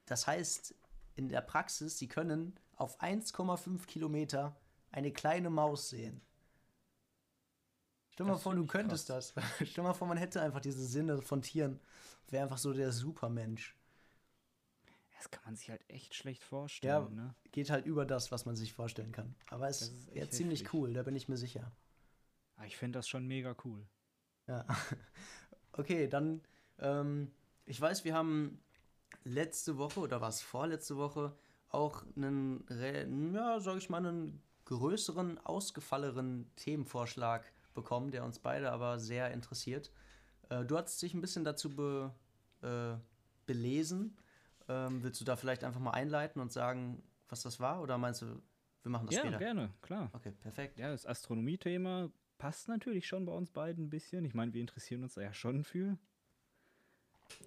[0.07, 0.75] Das heißt,
[1.15, 4.57] in der Praxis, sie können auf 1,5 Kilometer
[4.93, 6.21] eine kleine Maus sehen.
[8.11, 9.35] Stell dir mal vor, du könntest krass.
[9.35, 9.45] das.
[9.57, 11.81] Stell dir mal vor, man hätte einfach diese Sinne von Tieren.
[12.29, 13.77] Wäre einfach so der Supermensch.
[15.17, 17.17] Das kann man sich halt echt schlecht vorstellen.
[17.17, 17.35] Ja, ne?
[17.51, 19.35] geht halt über das, was man sich vorstellen kann.
[19.49, 21.73] Aber es ist ja ziemlich cool, da bin ich mir sicher.
[22.57, 23.87] Ah, ich finde das schon mega cool.
[24.47, 24.67] Ja.
[25.79, 26.41] Okay, dann,
[26.79, 27.31] ähm,
[27.67, 28.63] ich weiß, wir haben
[29.25, 31.37] letzte Woche oder was vorletzte Woche
[31.69, 32.65] auch einen,
[33.35, 39.93] ja, sag ich mal, einen größeren, ausgefallenen Themenvorschlag bekommen, der uns beide aber sehr interessiert.
[40.49, 42.15] Äh, du hast dich ein bisschen dazu be,
[42.63, 42.97] äh,
[43.47, 44.17] belesen.
[44.69, 47.81] Ähm, willst du da vielleicht einfach mal einleiten und sagen, was das war?
[47.83, 48.43] Oder meinst du,
[48.83, 49.35] wir machen das ja, später?
[49.35, 50.11] Ja, gerne, klar.
[50.13, 50.79] Okay, perfekt.
[50.79, 54.25] Ja, das Astronomie-Thema passt natürlich schon bei uns beiden ein bisschen.
[54.25, 55.99] Ich meine, wir interessieren uns da ja schon für.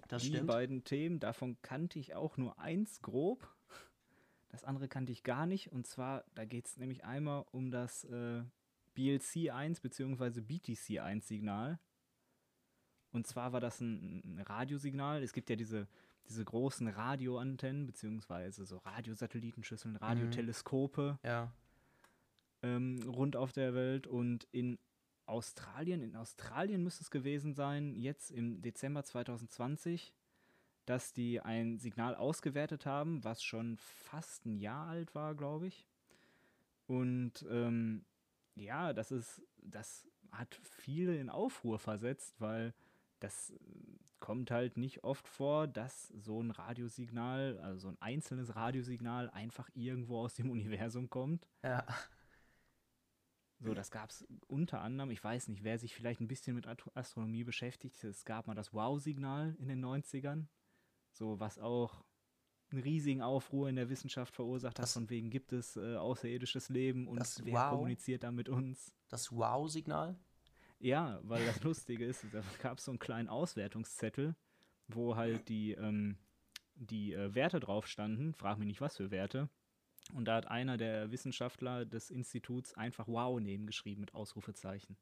[0.08, 0.46] Das Die stimmt.
[0.46, 3.48] beiden Themen, davon kannte ich auch nur eins grob.
[4.50, 5.72] Das andere kannte ich gar nicht.
[5.72, 8.42] Und zwar, da geht es nämlich einmal um das äh,
[8.96, 10.40] BLC1 bzw.
[10.40, 11.78] BTC1-Signal.
[13.12, 15.22] Und zwar war das ein, ein, Radiosignal.
[15.22, 15.88] Es gibt ja diese,
[16.30, 18.50] diese großen Radioantennen bzw.
[18.64, 19.98] so Radiosatellitenschüsseln, mhm.
[19.98, 21.28] Radioteleskope mhm.
[21.28, 21.52] ja.
[22.62, 24.06] ähm, rund auf der Welt.
[24.06, 24.78] Und in
[25.26, 30.14] Australien, in Australien müsste es gewesen sein, jetzt im Dezember 2020,
[30.86, 35.86] dass die ein Signal ausgewertet haben, was schon fast ein Jahr alt war, glaube ich.
[36.86, 38.04] Und ähm,
[38.54, 42.72] ja, das ist, das hat viele in Aufruhr versetzt, weil
[43.20, 43.52] das
[44.20, 49.68] kommt halt nicht oft vor, dass so ein Radiosignal, also so ein einzelnes Radiosignal einfach
[49.74, 51.48] irgendwo aus dem Universum kommt.
[51.62, 51.86] Ja.
[53.62, 56.66] So, das gab es unter anderem, ich weiß nicht, wer sich vielleicht ein bisschen mit
[56.94, 60.46] Astronomie beschäftigt, es gab mal das Wow-Signal in den 90ern,
[61.12, 62.02] so was auch
[62.72, 66.70] einen riesigen Aufruhr in der Wissenschaft verursacht hat, das, von wegen gibt es äh, außerirdisches
[66.70, 68.94] Leben und wer wow, kommuniziert da mit uns.
[69.08, 70.18] Das Wow-Signal?
[70.80, 74.34] Ja, weil das Lustige ist, da gab es so einen kleinen Auswertungszettel,
[74.88, 76.16] wo halt die, ähm,
[76.74, 79.48] die äh, Werte drauf standen, frag mich nicht was für Werte,
[80.14, 84.96] und da hat einer der Wissenschaftler des Instituts einfach Wow neben geschrieben mit Ausrufezeichen.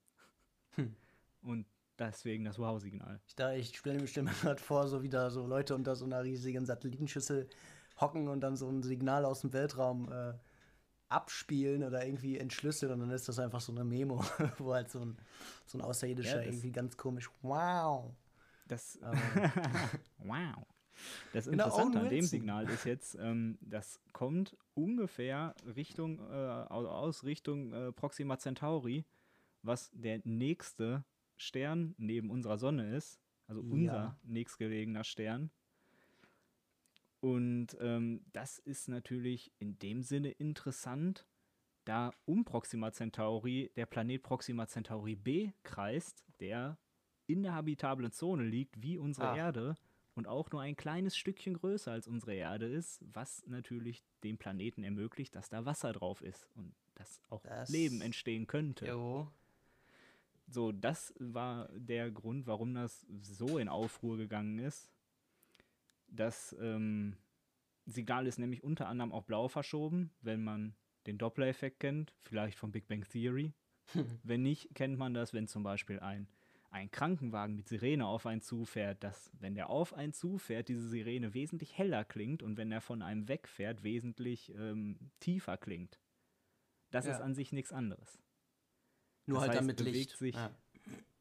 [0.73, 0.95] Hm.
[1.43, 1.67] Und
[1.99, 3.21] deswegen das Wow-Signal.
[3.57, 7.49] Ich, ich stelle mir gerade vor, so wieder so Leute unter so einer riesigen Satellitenschüssel
[8.01, 10.35] hocken und dann so ein Signal aus dem Weltraum äh,
[11.09, 14.25] abspielen oder irgendwie entschlüsseln und dann ist das einfach so eine Memo,
[14.59, 15.17] wo halt so ein,
[15.67, 18.15] so ein Außerirdischer ja, irgendwie ganz komisch Wow.
[18.67, 18.99] Das.
[20.19, 20.67] wow.
[21.33, 27.25] Das genau, Interessante an dem Signal ist jetzt, ähm, das kommt ungefähr Richtung, äh, aus
[27.25, 29.05] Richtung äh, Proxima Centauri,
[29.63, 31.05] was der nächste
[31.37, 33.71] Stern neben unserer Sonne ist, also ja.
[33.71, 35.51] unser nächstgelegener Stern.
[37.21, 41.27] Und ähm, das ist natürlich in dem Sinne interessant,
[41.85, 46.79] da um Proxima Centauri der Planet Proxima Centauri b kreist, der
[47.27, 49.37] in der habitablen Zone liegt, wie unsere Ach.
[49.37, 49.77] Erde
[50.15, 54.83] und auch nur ein kleines Stückchen größer als unsere Erde ist, was natürlich dem Planeten
[54.83, 58.87] ermöglicht, dass da Wasser drauf ist und dass auch das Leben entstehen könnte.
[58.87, 59.31] Jo.
[60.49, 64.91] So, das war der Grund, warum das so in Aufruhr gegangen ist.
[66.09, 67.17] Das ähm,
[67.87, 70.75] Signal ist nämlich unter anderem auch blau verschoben, wenn man
[71.07, 73.55] den Doppler-Effekt kennt, vielleicht von Big Bang Theory.
[74.23, 76.29] wenn nicht, kennt man das, wenn zum Beispiel ein
[76.71, 81.35] ein Krankenwagen mit Sirene auf einen zufährt, dass, wenn der auf einen zufährt, diese Sirene
[81.35, 85.99] wesentlich heller klingt und wenn er von einem wegfährt, wesentlich ähm, tiefer klingt.
[86.91, 87.13] Das ja.
[87.13, 88.19] ist an sich nichts anderes.
[89.27, 90.19] Nur das halt heißt, damit bewegt Licht.
[90.19, 90.55] Sich, ja.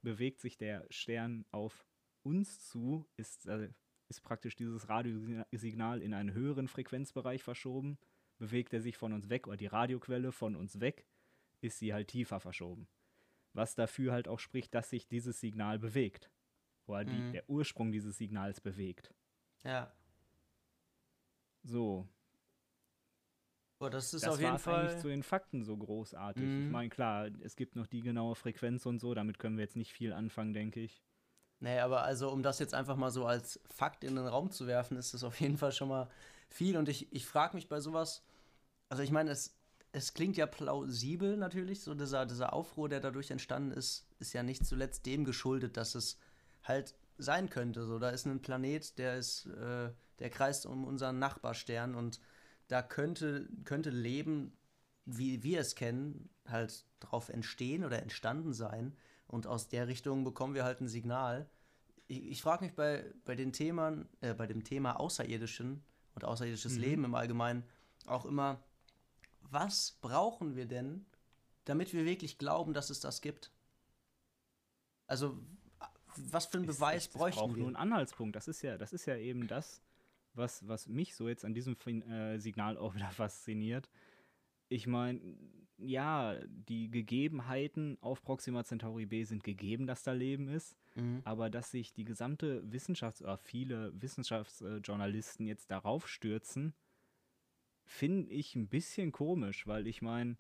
[0.02, 1.86] bewegt sich der Stern auf
[2.24, 3.70] uns zu, ist, äh,
[4.10, 7.98] ist praktisch dieses Radiosignal in einen höheren Frequenzbereich verschoben.
[8.38, 11.06] Bewegt er sich von uns weg oder die Radioquelle von uns weg,
[11.62, 12.88] ist sie halt tiefer verschoben
[13.58, 16.32] was dafür halt auch spricht, dass sich dieses Signal bewegt.
[16.86, 17.32] Oder die, mhm.
[17.34, 19.14] der Ursprung dieses Signals bewegt.
[19.66, 19.92] Ja.
[21.64, 22.08] So.
[23.80, 26.46] Oh, das ist das auf jeden Fall eigentlich zu den Fakten so großartig.
[26.46, 26.66] Mhm.
[26.66, 29.76] Ich meine, klar, es gibt noch die genaue Frequenz und so, damit können wir jetzt
[29.76, 31.04] nicht viel anfangen, denke ich.
[31.60, 34.68] Nee, aber also, um das jetzt einfach mal so als Fakt in den Raum zu
[34.68, 36.10] werfen, ist das auf jeden Fall schon mal
[36.50, 36.78] viel.
[36.78, 38.24] Und ich, ich frage mich bei sowas,
[38.90, 39.56] also ich meine, es,
[39.92, 44.44] es klingt ja plausibel natürlich, so dieser, dieser Aufruhr, der dadurch entstanden ist, ist ja
[44.44, 46.18] nicht zuletzt dem geschuldet, dass es
[46.64, 47.86] halt sein könnte.
[47.86, 49.90] So, da ist ein Planet, der ist, äh,
[50.20, 52.20] der kreist um unseren Nachbarstern und
[52.68, 54.56] da könnte, könnte Leben,
[55.06, 58.96] wie wir es kennen, halt drauf entstehen oder entstanden sein.
[59.28, 61.50] Und aus der Richtung bekommen wir halt ein Signal.
[62.08, 65.84] Ich, ich frage mich bei, bei den Themen, äh, bei dem Thema Außerirdischen
[66.16, 66.82] und außerirdisches mhm.
[66.82, 67.64] Leben im Allgemeinen
[68.06, 68.64] auch immer,
[69.42, 71.06] was brauchen wir denn,
[71.66, 73.52] damit wir wirklich glauben, dass es das gibt?
[75.06, 75.38] Also,
[76.16, 77.58] was für einen Beweis es, bräuchten wir?
[77.58, 78.36] nur einen Anhaltspunkt.
[78.36, 79.82] Das ist ja, das ist ja eben das,
[80.34, 83.90] was, was mich so jetzt an diesem äh, Signal auch wieder fasziniert.
[84.70, 85.22] Ich meine,
[85.78, 91.22] ja, die Gegebenheiten auf Proxima Centauri B sind gegeben, dass da Leben ist, mhm.
[91.24, 96.74] aber dass sich die gesamte Wissenschafts- oder viele Wissenschaftsjournalisten jetzt darauf stürzen,
[97.84, 100.38] finde ich ein bisschen komisch, weil ich meine,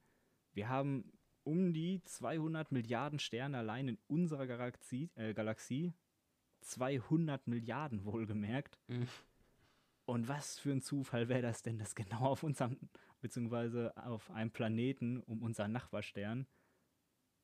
[0.53, 1.13] wir haben
[1.43, 5.93] um die 200 Milliarden Sterne allein in unserer Galaxie, äh, Galaxie
[6.61, 8.77] 200 Milliarden wohlgemerkt.
[8.87, 9.07] Mhm.
[10.07, 12.77] Und was für ein Zufall wäre das denn, dass genau auf unserem,
[13.19, 16.47] beziehungsweise auf einem Planeten um unseren Nachbarstern,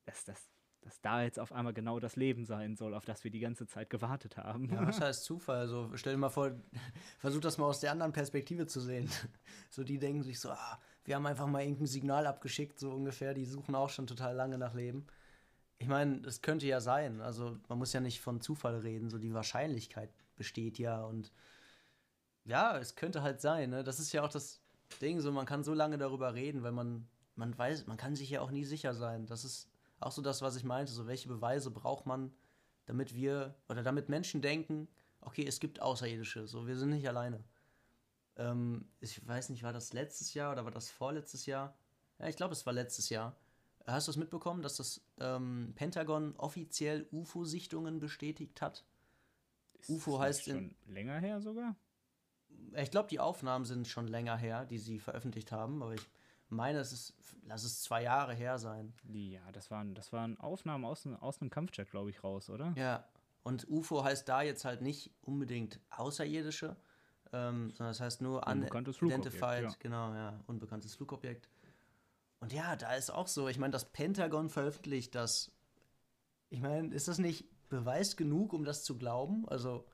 [0.06, 0.50] dass das
[0.80, 3.66] dass da jetzt auf einmal genau das Leben sein soll, auf das wir die ganze
[3.66, 4.68] Zeit gewartet haben.
[4.70, 5.56] Ja, was heißt Zufall?
[5.56, 6.52] Also stell dir mal vor,
[7.18, 9.08] versuch das mal aus der anderen Perspektive zu sehen.
[9.70, 13.32] So, die denken sich so, ah, wir haben einfach mal irgendein Signal abgeschickt, so ungefähr,
[13.32, 15.06] die suchen auch schon total lange nach Leben.
[15.78, 17.22] Ich meine, das könnte ja sein.
[17.22, 21.32] Also man muss ja nicht von Zufall reden, so die Wahrscheinlichkeit besteht ja und
[22.44, 23.84] ja, es könnte halt sein, ne?
[23.84, 24.60] Das ist ja auch das
[25.00, 28.30] Ding, so man kann so lange darüber reden, weil man, man weiß, man kann sich
[28.30, 29.26] ja auch nie sicher sein.
[29.26, 29.68] Das ist
[30.00, 32.32] auch so das, was ich meinte, so welche Beweise braucht man,
[32.86, 34.88] damit wir oder damit Menschen denken,
[35.20, 37.42] okay, es gibt Außerirdische, so wir sind nicht alleine.
[38.36, 41.74] Ähm, ich weiß nicht, war das letztes Jahr oder war das vorletztes Jahr?
[42.18, 43.36] Ja, ich glaube, es war letztes Jahr.
[43.86, 48.84] Hast du es mitbekommen, dass das ähm, Pentagon offiziell UFO-Sichtungen bestätigt hat?
[49.78, 51.76] Ist UFO heißt schon in, länger her sogar?
[52.76, 56.08] Ich glaube, die Aufnahmen sind schon länger her, die sie veröffentlicht haben, aber ich
[56.48, 57.14] meine, es ist,
[57.46, 58.92] lass es zwei Jahre her sein.
[59.12, 62.72] Ja, das waren, das waren Aufnahmen aus, aus einem Kampfjet, glaube ich, raus, oder?
[62.76, 63.04] Ja.
[63.42, 66.76] Und UFO heißt da jetzt halt nicht unbedingt Außerirdische,
[67.32, 69.74] ähm, sondern das heißt nur unidentified, ja.
[69.78, 71.48] genau, ja, unbekanntes Flugobjekt.
[72.40, 75.50] Und ja, da ist auch so, ich meine, das Pentagon veröffentlicht das.
[76.50, 79.48] Ich meine, ist das nicht Beweis genug, um das zu glauben?
[79.48, 79.86] Also,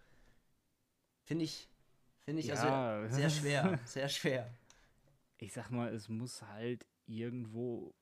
[1.22, 1.69] finde ich,
[2.30, 2.98] finde ich ja.
[3.00, 4.50] also sehr schwer, sehr schwer
[5.40, 7.94] ich sag mal, es muss halt irgendwo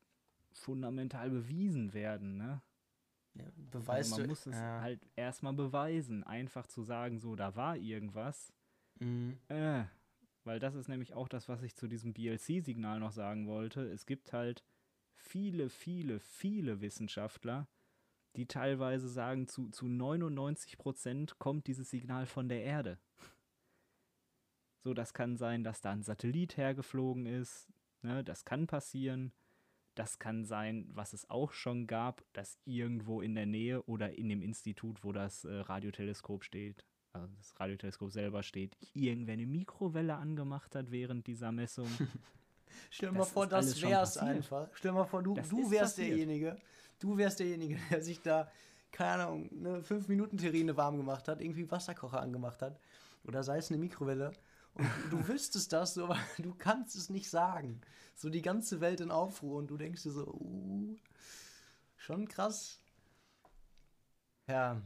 [0.53, 2.61] fundamental bewiesen werden, ne?
[3.35, 4.81] Ja, beweist also man muss es ja.
[4.81, 6.25] halt erstmal beweisen.
[6.25, 8.53] Einfach zu sagen, so, da war irgendwas.
[8.99, 9.39] Mhm.
[9.49, 9.85] Äh,
[10.43, 13.83] weil das ist nämlich auch das, was ich zu diesem BLC-Signal noch sagen wollte.
[13.83, 14.65] Es gibt halt
[15.15, 17.69] viele, viele, viele Wissenschaftler,
[18.35, 22.99] die teilweise sagen, zu, zu 99 Prozent kommt dieses Signal von der Erde.
[24.89, 27.69] So, das kann sein, dass da ein Satellit hergeflogen ist.
[28.01, 28.25] Ne?
[28.25, 29.33] Das kann passieren.
[29.95, 34.31] Das kann sein, was es auch schon gab, dass irgendwo in der Nähe oder in
[34.31, 40.15] dem Institut, wo das äh, Radioteleskop steht, also das Radioteleskop selber steht, irgendwer eine Mikrowelle
[40.15, 41.89] angemacht hat während dieser Messung.
[42.89, 44.71] Stell dir mal vor, das wär's einfach.
[44.73, 46.13] Stell dir mal vor, du, du wärst passiert.
[46.13, 46.57] derjenige,
[46.99, 48.51] du wärst derjenige, der sich da,
[48.91, 52.81] keine Ahnung, eine 5-Minuten-Terrine warm gemacht hat, irgendwie Wasserkocher angemacht hat.
[53.25, 54.33] Oder sei es eine Mikrowelle
[54.79, 57.81] und du wüsstest das, aber du kannst es nicht sagen.
[58.15, 60.97] So die ganze Welt in Aufruhr und du denkst dir so, uh,
[61.97, 62.81] schon krass.
[64.49, 64.81] Ja.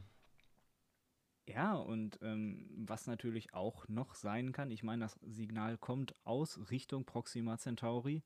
[1.45, 6.71] Ja, und ähm, was natürlich auch noch sein kann, ich meine, das Signal kommt aus
[6.71, 8.23] Richtung Proxima Centauri,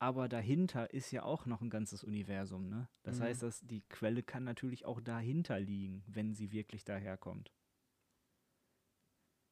[0.00, 2.88] aber dahinter ist ja auch noch ein ganzes Universum, ne?
[3.04, 3.22] Das mhm.
[3.22, 7.52] heißt, dass die Quelle kann natürlich auch dahinter liegen, wenn sie wirklich daherkommt.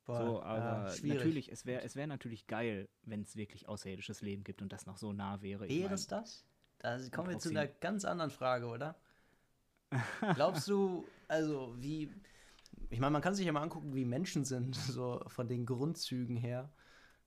[0.04, 4.20] Boah, so, aber ja, natürlich, es wäre es wär natürlich geil, wenn es wirklich außerirdisches
[4.20, 5.68] Leben gibt und das noch so nah wäre.
[5.68, 6.44] Wäre es das?
[6.78, 8.96] Da kommen wir zu einer ganz anderen Frage, oder?
[10.34, 12.10] Glaubst du, also wie,
[12.90, 16.36] ich meine, man kann sich ja mal angucken, wie Menschen sind, so von den Grundzügen
[16.36, 16.72] her.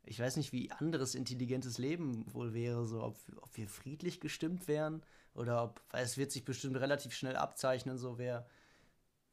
[0.04, 4.68] Ich weiß nicht, wie anderes intelligentes Leben wohl wäre, so ob, ob wir friedlich gestimmt
[4.68, 5.02] wären
[5.34, 8.48] oder ob, weil es wird sich bestimmt relativ schnell abzeichnen, so wer,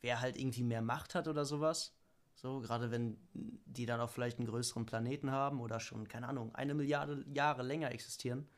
[0.00, 1.94] wer halt irgendwie mehr Macht hat oder sowas.
[2.42, 6.54] So, gerade wenn die dann auch vielleicht einen größeren Planeten haben oder schon, keine Ahnung,
[6.54, 8.48] eine Milliarde Jahre länger existieren.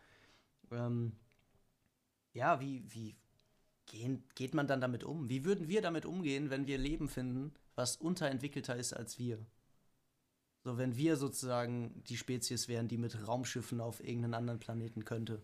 [0.70, 1.12] Ähm,
[2.32, 3.14] ja, wie, wie,
[3.86, 5.28] gehen, geht man dann damit um?
[5.28, 9.44] Wie würden wir damit umgehen, wenn wir Leben finden, was unterentwickelter ist als wir?
[10.62, 15.42] So, wenn wir sozusagen die Spezies wären, die mit Raumschiffen auf irgendeinen anderen Planeten könnte.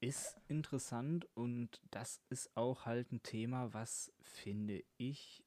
[0.00, 5.44] Ist interessant und das ist auch halt ein Thema, was, finde ich,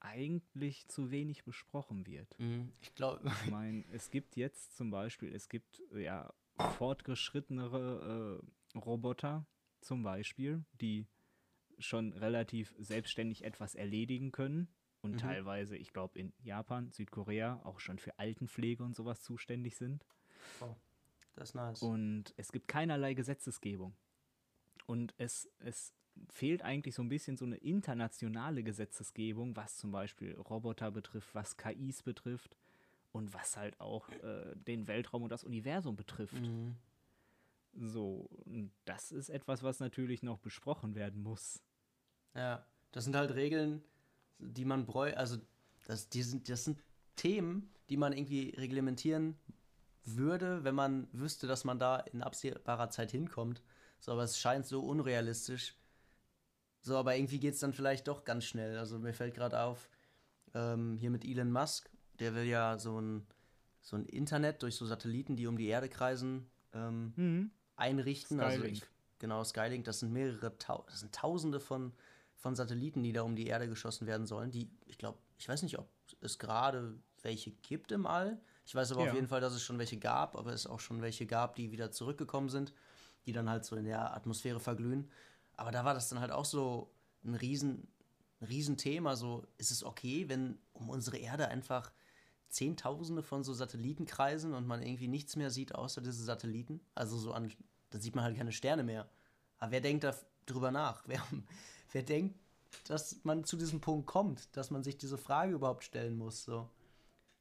[0.00, 2.38] eigentlich zu wenig besprochen wird.
[2.38, 3.30] Mhm, ich glaube.
[3.44, 8.40] Ich meine, es gibt jetzt zum Beispiel, es gibt ja fortgeschrittenere
[8.74, 9.46] äh, Roboter
[9.80, 11.06] zum Beispiel, die
[11.78, 14.68] schon relativ selbstständig etwas erledigen können
[15.00, 15.18] und mhm.
[15.18, 20.04] teilweise, ich glaube, in Japan, Südkorea auch schon für Altenpflege und sowas zuständig sind.
[20.60, 20.76] Oh,
[21.34, 21.82] das ist nice.
[21.82, 23.96] Und es gibt keinerlei Gesetzesgebung.
[24.86, 25.94] Und es, es
[26.28, 31.56] fehlt eigentlich so ein bisschen so eine internationale Gesetzesgebung, was zum Beispiel Roboter betrifft, was
[31.56, 32.56] KIs betrifft
[33.12, 36.34] und was halt auch äh, den Weltraum und das Universum betrifft.
[36.34, 36.76] Mhm.
[37.72, 41.62] So, und das ist etwas, was natürlich noch besprochen werden muss.
[42.34, 43.82] Ja, das sind halt Regeln,
[44.38, 45.38] die man bräuchte, also
[45.86, 46.82] das, die sind, das sind
[47.16, 49.36] Themen, die man irgendwie reglementieren
[50.04, 53.62] würde, wenn man wüsste, dass man da in absehbarer Zeit hinkommt.
[53.98, 55.74] So, aber es scheint so unrealistisch.
[56.80, 58.78] So, aber irgendwie geht es dann vielleicht doch ganz schnell.
[58.78, 59.90] Also mir fällt gerade auf,
[60.54, 63.26] ähm, hier mit Elon Musk, der will ja so ein,
[63.82, 67.50] so ein Internet durch so Satelliten, die um die Erde kreisen, ähm, mhm.
[67.76, 68.40] einrichten.
[68.40, 68.74] Also Skylink.
[68.76, 70.52] Also ich, genau, Skylink, das sind mehrere,
[70.86, 71.92] das sind tausende von
[72.40, 74.50] von Satelliten, die da um die Erde geschossen werden sollen.
[74.50, 75.88] Die, ich glaube, ich weiß nicht, ob
[76.20, 78.40] es gerade welche gibt im All.
[78.64, 79.10] Ich weiß aber ja.
[79.10, 81.70] auf jeden Fall, dass es schon welche gab, aber es auch schon welche gab, die
[81.70, 82.72] wieder zurückgekommen sind,
[83.26, 85.10] die dann halt so in der Atmosphäre verglühen.
[85.60, 86.90] Aber da war das dann halt auch so
[87.22, 87.86] ein riesen,
[88.40, 89.14] ein Riesenthema.
[89.14, 91.92] So, ist es okay, wenn um unsere Erde einfach
[92.48, 96.80] Zehntausende von so Satelliten kreisen und man irgendwie nichts mehr sieht außer diese Satelliten?
[96.94, 97.52] Also so an,
[97.90, 99.06] dann sieht man halt keine Sterne mehr.
[99.58, 100.14] Aber wer denkt da
[100.46, 101.02] drüber nach?
[101.06, 101.22] Wer,
[101.92, 102.40] wer denkt,
[102.84, 106.42] dass man zu diesem Punkt kommt, dass man sich diese Frage überhaupt stellen muss?
[106.42, 106.70] So.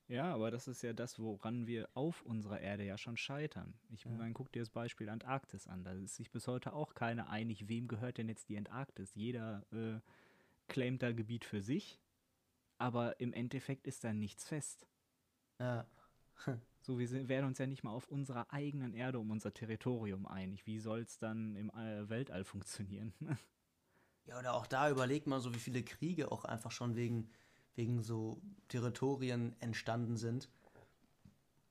[0.10, 3.76] Ja, aber das ist ja das, woran wir auf unserer Erde ja schon scheitern.
[3.91, 4.12] Ich ja.
[4.12, 5.84] meine, guck dir das Beispiel Antarktis an.
[5.84, 9.14] Da ist sich bis heute auch keiner einig, wem gehört denn jetzt die Antarktis.
[9.14, 9.99] Jeder äh,
[10.68, 12.01] claimt da Gebiet für sich,
[12.80, 14.88] aber im Endeffekt ist da nichts fest.
[15.60, 15.86] Ja.
[16.82, 20.26] so, wir sind, werden uns ja nicht mal auf unserer eigenen Erde um unser Territorium
[20.26, 20.66] einig.
[20.66, 23.14] Wie soll es dann im äh, Weltall funktionieren?
[24.26, 27.32] Ja, oder auch da überlegt man so, wie viele Kriege auch einfach schon wegen,
[27.80, 30.49] wegen so Territorien entstanden sind.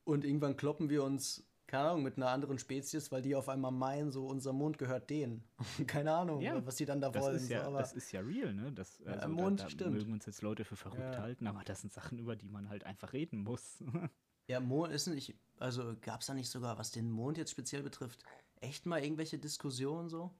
[0.04, 3.72] Und irgendwann kloppen wir uns, keine Ahnung, mit einer anderen Spezies, weil die auf einmal
[3.72, 5.44] meinen, so unser Mond gehört denen.
[5.86, 7.36] keine Ahnung, ja, was die dann da das wollen.
[7.36, 8.72] Ist ja, so, das ist ja real, ne?
[8.72, 9.96] Das, also, ja, Mond, da, da stimmt.
[9.96, 11.20] mögen uns jetzt Leute für verrückt ja.
[11.20, 13.84] halten, aber das sind Sachen, über die man halt einfach reden muss.
[14.48, 17.82] ja, Mond ist nicht, also gab es da nicht sogar, was den Mond jetzt speziell
[17.82, 18.24] betrifft,
[18.62, 20.32] echt mal irgendwelche Diskussionen so?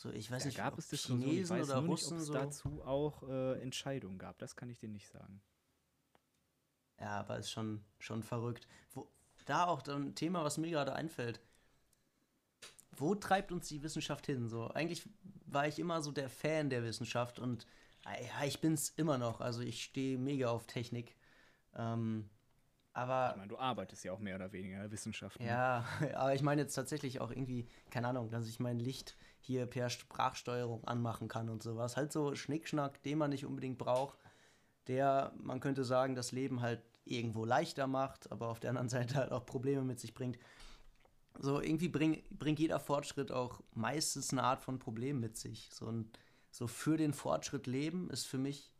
[0.00, 2.48] So, ich weiß da nicht, gab es Diskussionen, Chinesen ich weiß oder Russen nicht, ob
[2.48, 2.70] es so.
[2.70, 4.38] dazu auch äh, Entscheidungen gab.
[4.38, 5.42] Das kann ich dir nicht sagen.
[6.98, 8.66] Ja, aber ist schon, schon verrückt.
[8.94, 9.10] Wo,
[9.44, 11.38] da auch ein Thema, was mir gerade einfällt.
[12.92, 14.48] Wo treibt uns die Wissenschaft hin?
[14.48, 15.06] So, eigentlich
[15.44, 17.66] war ich immer so der Fan der Wissenschaft und
[18.06, 19.42] äh, ja, ich bin es immer noch.
[19.42, 21.14] Also ich stehe mega auf Technik.
[21.76, 22.30] Ähm,
[23.00, 23.30] aber.
[23.30, 25.40] Ich meine, du arbeitest ja auch mehr oder weniger in der Wissenschaft.
[25.40, 25.46] Ne?
[25.46, 25.84] Ja,
[26.14, 29.88] aber ich meine jetzt tatsächlich auch irgendwie, keine Ahnung, dass ich mein Licht hier per
[29.88, 31.96] Sprachsteuerung anmachen kann und sowas.
[31.96, 34.18] Halt so Schnickschnack, den man nicht unbedingt braucht,
[34.86, 39.14] der, man könnte sagen, das Leben halt irgendwo leichter macht, aber auf der anderen Seite
[39.14, 40.38] halt auch Probleme mit sich bringt.
[41.38, 45.70] So, irgendwie bring, bringt jeder Fortschritt auch meistens eine Art von Problem mit sich.
[45.72, 46.18] So, und
[46.50, 48.72] so für den Fortschritt leben ist für mich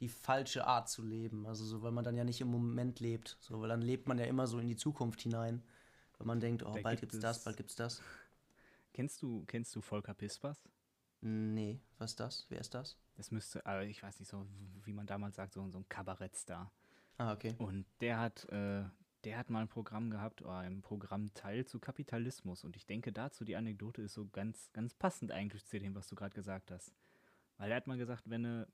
[0.00, 1.46] die falsche Art zu leben.
[1.46, 3.36] Also so, weil man dann ja nicht im Moment lebt.
[3.40, 5.62] So, weil dann lebt man ja immer so in die Zukunft hinein.
[6.18, 8.02] Weil man denkt, oh, da bald gibt gibt's das, bald gibt's das.
[8.92, 10.68] Kennst du, kennst du Volker Pispers?
[11.20, 12.46] Nee, was ist das?
[12.48, 12.98] Wer ist das?
[13.16, 14.46] Das müsste, also ich weiß nicht, so
[14.84, 16.70] wie man damals sagt, so, so ein Kabarettstar.
[17.16, 17.54] Ah, okay.
[17.58, 18.84] Und der hat, äh,
[19.24, 22.64] der hat mal ein Programm gehabt, oder ein Programmteil zu Kapitalismus.
[22.64, 26.08] Und ich denke dazu, die Anekdote ist so ganz, ganz passend eigentlich zu dem, was
[26.08, 26.92] du gerade gesagt hast.
[27.56, 28.68] Weil er hat mal gesagt, wenn du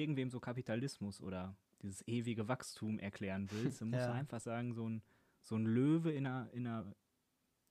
[0.00, 4.08] irgendwem so Kapitalismus oder dieses ewige Wachstum erklären willst, dann musst ja.
[4.08, 5.02] du einfach sagen, so ein,
[5.40, 6.94] so ein Löwe in einer, in einer,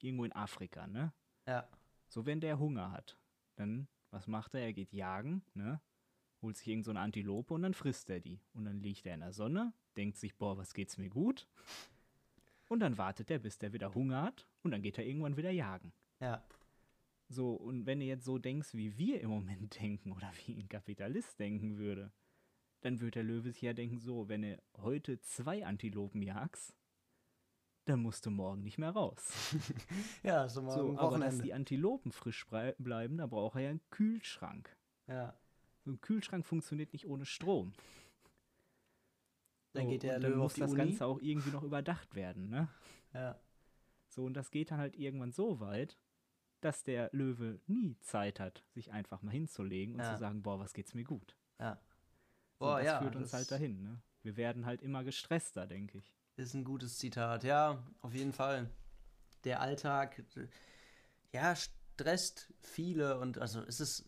[0.01, 1.13] irgendwo in Afrika, ne?
[1.47, 1.67] Ja.
[2.07, 3.17] So, wenn der Hunger hat,
[3.55, 4.61] dann, was macht er?
[4.61, 5.81] Er geht jagen, ne?
[6.41, 8.39] Holt sich irgend so eine Antilope und dann frisst er die.
[8.53, 11.47] Und dann liegt er in der Sonne, denkt sich, boah, was geht's mir gut?
[12.67, 15.51] Und dann wartet er, bis der wieder Hunger hat und dann geht er irgendwann wieder
[15.51, 15.93] jagen.
[16.19, 16.43] Ja.
[17.27, 20.69] So, und wenn du jetzt so denkst, wie wir im Moment denken oder wie ein
[20.69, 22.11] Kapitalist denken würde,
[22.81, 26.75] dann würde der Löwe sich ja denken, so, wenn er heute zwei Antilopen jagst,
[27.85, 29.55] dann musst du morgen nicht mehr raus.
[30.23, 32.45] ja, so morgen so, Aber dass die Antilopen frisch
[32.77, 34.75] bleiben, da braucht er ja einen Kühlschrank.
[35.07, 35.35] Ja.
[35.83, 37.73] So ein Kühlschrank funktioniert nicht ohne Strom.
[39.73, 40.79] Dann geht der dann muss das Uni.
[40.79, 42.69] Ganze auch irgendwie noch überdacht werden, ne?
[43.13, 43.39] Ja.
[44.09, 45.97] So, und das geht dann halt irgendwann so weit,
[46.61, 50.13] dass der Löwe nie Zeit hat, sich einfach mal hinzulegen und ja.
[50.13, 51.35] zu sagen, boah, was geht's mir gut.
[51.59, 51.79] Ja.
[52.57, 54.01] Boah, so, das ja, führt uns halt dahin, ne?
[54.23, 56.15] Wir werden halt immer gestresster, denke ich.
[56.35, 58.69] Ist ein gutes Zitat, ja, auf jeden Fall.
[59.43, 60.23] Der Alltag,
[61.31, 64.05] ja, stresst viele und also es ist,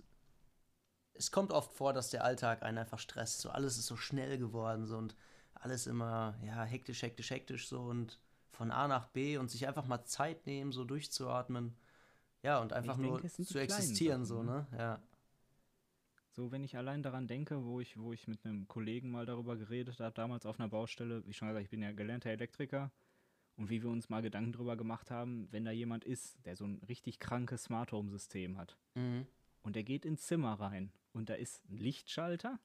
[1.14, 3.42] es kommt oft vor, dass der Alltag einen einfach stresst.
[3.42, 5.16] So alles ist so schnell geworden so und
[5.54, 8.20] alles immer, ja, hektisch, hektisch, hektisch so und
[8.52, 11.76] von A nach B und sich einfach mal Zeit nehmen, so durchzuatmen.
[12.44, 14.68] Ja, und einfach nur denke, zu existieren, Sachen, so, ne?
[14.72, 14.78] ne?
[14.78, 15.02] Ja.
[16.32, 19.58] So, wenn ich allein daran denke, wo ich, wo ich mit einem Kollegen mal darüber
[19.58, 22.92] geredet habe, damals auf einer Baustelle, wie schon gesagt, ich bin ja gelernter Elektriker,
[23.58, 26.66] und wie wir uns mal Gedanken darüber gemacht haben, wenn da jemand ist, der so
[26.66, 29.26] ein richtig krankes Smart Home System hat, mhm.
[29.64, 32.60] und der geht ins Zimmer rein und da ist ein Lichtschalter,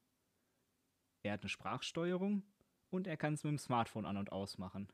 [1.23, 2.43] er hat eine Sprachsteuerung
[2.91, 4.93] und er kann es mit dem Smartphone an- und ausmachen.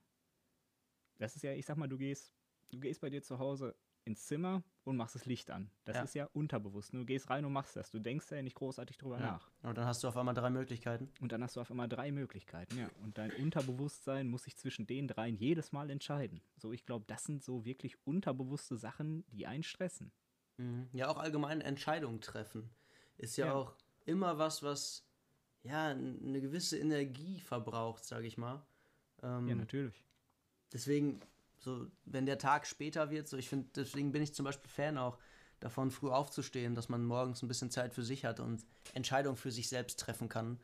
[1.18, 2.32] Das ist ja, ich sag mal, du gehst,
[2.68, 3.74] du gehst bei dir zu Hause
[4.08, 5.70] ins Zimmer und machst das Licht an.
[5.84, 6.02] Das ja.
[6.02, 6.92] ist ja unterbewusst.
[6.92, 7.90] Du gehst rein und machst das.
[7.90, 9.26] Du denkst ja nicht großartig drüber ja.
[9.32, 9.50] nach.
[9.62, 11.10] Und dann hast du auf einmal drei Möglichkeiten.
[11.20, 12.88] Und dann hast du auf einmal drei Möglichkeiten, ja.
[13.02, 16.40] Und dein Unterbewusstsein muss sich zwischen den dreien jedes Mal entscheiden.
[16.56, 20.10] So, ich glaube, das sind so wirklich unterbewusste Sachen, die einen stressen.
[20.56, 20.88] Mhm.
[20.92, 22.70] Ja, auch allgemein Entscheidungen treffen.
[23.18, 23.54] Ist ja, ja.
[23.54, 23.74] auch
[24.06, 25.04] immer was, was
[25.62, 28.64] ja eine gewisse Energie verbraucht, sage ich mal.
[29.22, 30.02] Ähm, ja, natürlich.
[30.72, 31.20] Deswegen
[31.58, 34.98] so, wenn der Tag später wird, so ich finde, deswegen bin ich zum Beispiel Fan
[34.98, 35.18] auch
[35.60, 39.50] davon, früh aufzustehen, dass man morgens ein bisschen Zeit für sich hat und Entscheidungen für
[39.50, 40.60] sich selbst treffen kann.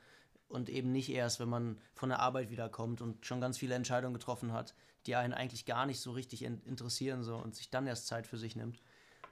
[0.48, 4.14] Und eben nicht erst, wenn man von der Arbeit wiederkommt und schon ganz viele Entscheidungen
[4.14, 4.74] getroffen hat,
[5.06, 8.26] die einen eigentlich gar nicht so richtig in interessieren so, und sich dann erst Zeit
[8.26, 8.80] für sich nimmt.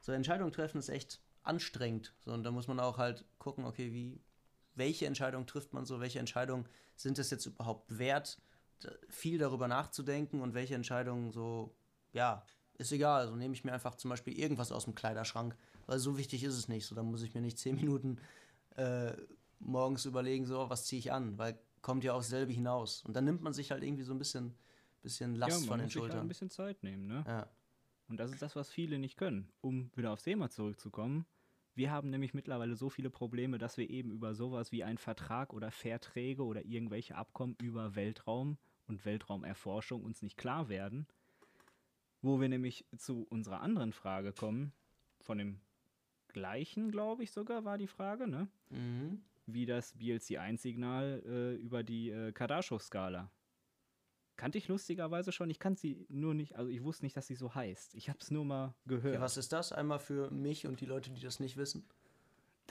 [0.00, 2.12] So Entscheidungen treffen ist echt anstrengend.
[2.24, 4.20] So, und da muss man auch halt gucken, okay, wie,
[4.74, 8.38] welche Entscheidung trifft man so, welche Entscheidungen sind es jetzt überhaupt wert,
[9.08, 11.74] viel darüber nachzudenken und welche Entscheidungen so,
[12.12, 12.44] ja,
[12.78, 13.22] ist egal.
[13.22, 15.56] Also nehme ich mir einfach zum Beispiel irgendwas aus dem Kleiderschrank,
[15.86, 16.86] weil so wichtig ist es nicht.
[16.86, 18.18] So, dann muss ich mir nicht zehn Minuten
[18.76, 19.12] äh,
[19.58, 23.04] morgens überlegen, so, was ziehe ich an, weil kommt ja auch selbe hinaus.
[23.04, 24.54] Und dann nimmt man sich halt irgendwie so ein bisschen,
[25.02, 26.10] bisschen Last ja, von den muss Schultern.
[26.10, 27.24] Sich halt ein bisschen Zeit nehmen, ne?
[27.26, 27.48] Ja.
[28.08, 29.50] Und das ist das, was viele nicht können.
[29.60, 31.26] Um wieder aufs Thema zurückzukommen.
[31.74, 35.54] Wir haben nämlich mittlerweile so viele Probleme, dass wir eben über sowas wie einen Vertrag
[35.54, 38.58] oder Verträge oder irgendwelche Abkommen über Weltraum
[38.92, 41.06] und Weltraumerforschung uns nicht klar werden,
[42.20, 44.72] wo wir nämlich zu unserer anderen Frage kommen,
[45.20, 45.60] von dem
[46.28, 48.48] gleichen, glaube ich sogar, war die Frage, ne?
[48.70, 49.22] Mhm.
[49.46, 53.30] Wie das BLC-1-Signal äh, über die äh, Kardaschow-Skala.
[54.36, 57.34] Kannte ich lustigerweise schon, ich kann sie nur nicht, also ich wusste nicht, dass sie
[57.34, 57.94] so heißt.
[57.94, 59.14] Ich habe es nur mal gehört.
[59.14, 59.72] Okay, was ist das?
[59.72, 61.86] Einmal für mich und die Leute, die das nicht wissen.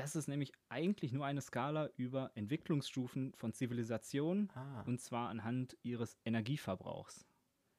[0.02, 4.82] Das ist nämlich eigentlich nur eine Skala über Entwicklungsstufen von Zivilisationen ah.
[4.82, 7.28] und zwar anhand ihres Energieverbrauchs.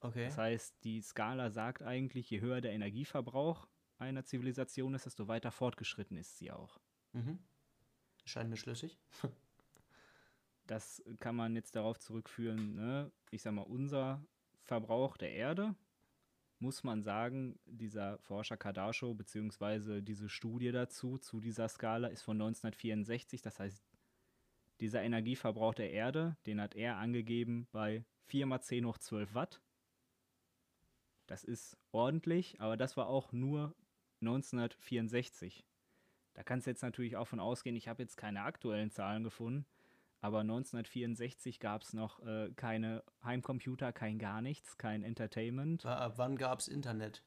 [0.00, 0.26] Okay.
[0.26, 3.68] Das heißt, die Skala sagt eigentlich, je höher der Energieverbrauch
[3.98, 6.80] einer Zivilisation ist, desto weiter fortgeschritten ist sie auch.
[7.12, 7.38] Mhm.
[8.24, 8.98] Scheint mir schlüssig.
[10.66, 13.10] das kann man jetzt darauf zurückführen, ne?
[13.30, 14.24] ich sag mal, unser
[14.62, 15.74] Verbrauch der Erde
[16.62, 22.36] muss man sagen, dieser Forscher Kardaschow, beziehungsweise diese Studie dazu, zu dieser Skala, ist von
[22.36, 23.42] 1964.
[23.42, 23.84] Das heißt,
[24.80, 29.60] dieser Energieverbrauch der Erde, den hat er angegeben bei 4 mal 10 hoch 12 Watt.
[31.26, 33.74] Das ist ordentlich, aber das war auch nur
[34.20, 35.66] 1964.
[36.34, 39.66] Da kannst du jetzt natürlich auch von ausgehen, ich habe jetzt keine aktuellen Zahlen gefunden,
[40.22, 45.84] aber 1964 gab es noch äh, keine Heimcomputer, kein gar nichts, kein Entertainment.
[45.84, 47.22] Ab wann gab es Internet?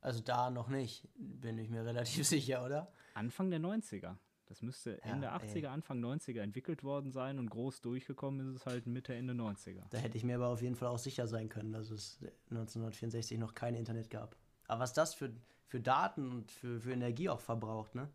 [0.00, 2.92] Also da noch nicht, bin ich mir relativ sicher, oder?
[3.14, 4.16] Anfang der 90er.
[4.46, 8.66] Das müsste Ende ja, 80er, Anfang 90er entwickelt worden sein und groß durchgekommen ist es
[8.66, 9.84] halt Mitte, Ende 90er.
[9.90, 12.18] Da hätte ich mir aber auf jeden Fall auch sicher sein können, dass es
[12.50, 14.34] 1964 noch kein Internet gab.
[14.66, 15.32] Aber was das für,
[15.68, 18.10] für Daten und für, für Energie auch verbraucht, ne?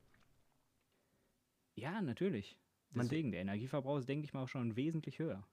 [1.75, 2.59] Ja, natürlich.
[2.96, 5.48] Deswegen, der Energieverbrauch ist, denke ich mal, schon wesentlich höher.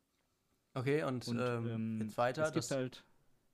[0.75, 2.45] Okay, und, und ähm, ähm, jetzt weiter.
[2.45, 3.05] Es gibt halt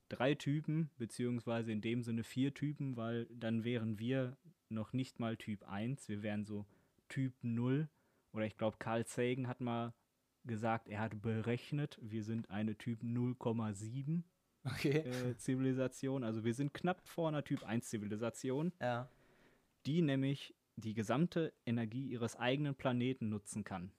[0.07, 4.37] drei Typen, beziehungsweise in dem Sinne vier Typen, weil dann wären wir
[4.69, 6.65] noch nicht mal Typ 1, wir wären so
[7.07, 7.89] Typ 0.
[8.31, 9.93] Oder ich glaube, Carl Sagan hat mal
[10.45, 14.23] gesagt, er hat berechnet, wir sind eine Typ 0,7
[14.65, 14.99] okay.
[14.99, 16.23] äh, Zivilisation.
[16.23, 18.71] Also wir sind knapp vor einer Typ 1 Zivilisation.
[18.79, 19.09] Ja.
[19.85, 23.91] Die nämlich die gesamte Energie ihres eigenen Planeten nutzen kann.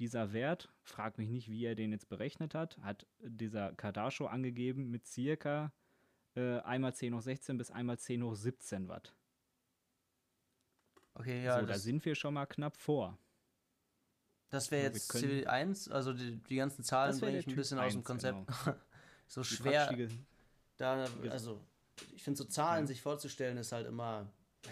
[0.00, 4.90] dieser Wert, frag mich nicht, wie er den jetzt berechnet hat, hat dieser Kardaschow angegeben
[4.90, 5.72] mit circa
[6.34, 9.14] äh, einmal 10 hoch 16 bis einmal 10 hoch 17 Watt.
[11.14, 11.60] Okay, ja.
[11.60, 13.16] So, da sind wir schon mal knapp vor.
[14.50, 17.86] Das wäre jetzt Civil 1, also die, die ganzen Zahlen bringe ich ein bisschen 1,
[17.86, 18.46] aus dem Konzept.
[18.46, 18.76] Genau.
[19.26, 20.08] so schwer.
[20.76, 21.60] Da, also,
[22.14, 22.86] ich finde, so Zahlen ja.
[22.88, 24.28] sich vorzustellen, ist halt immer,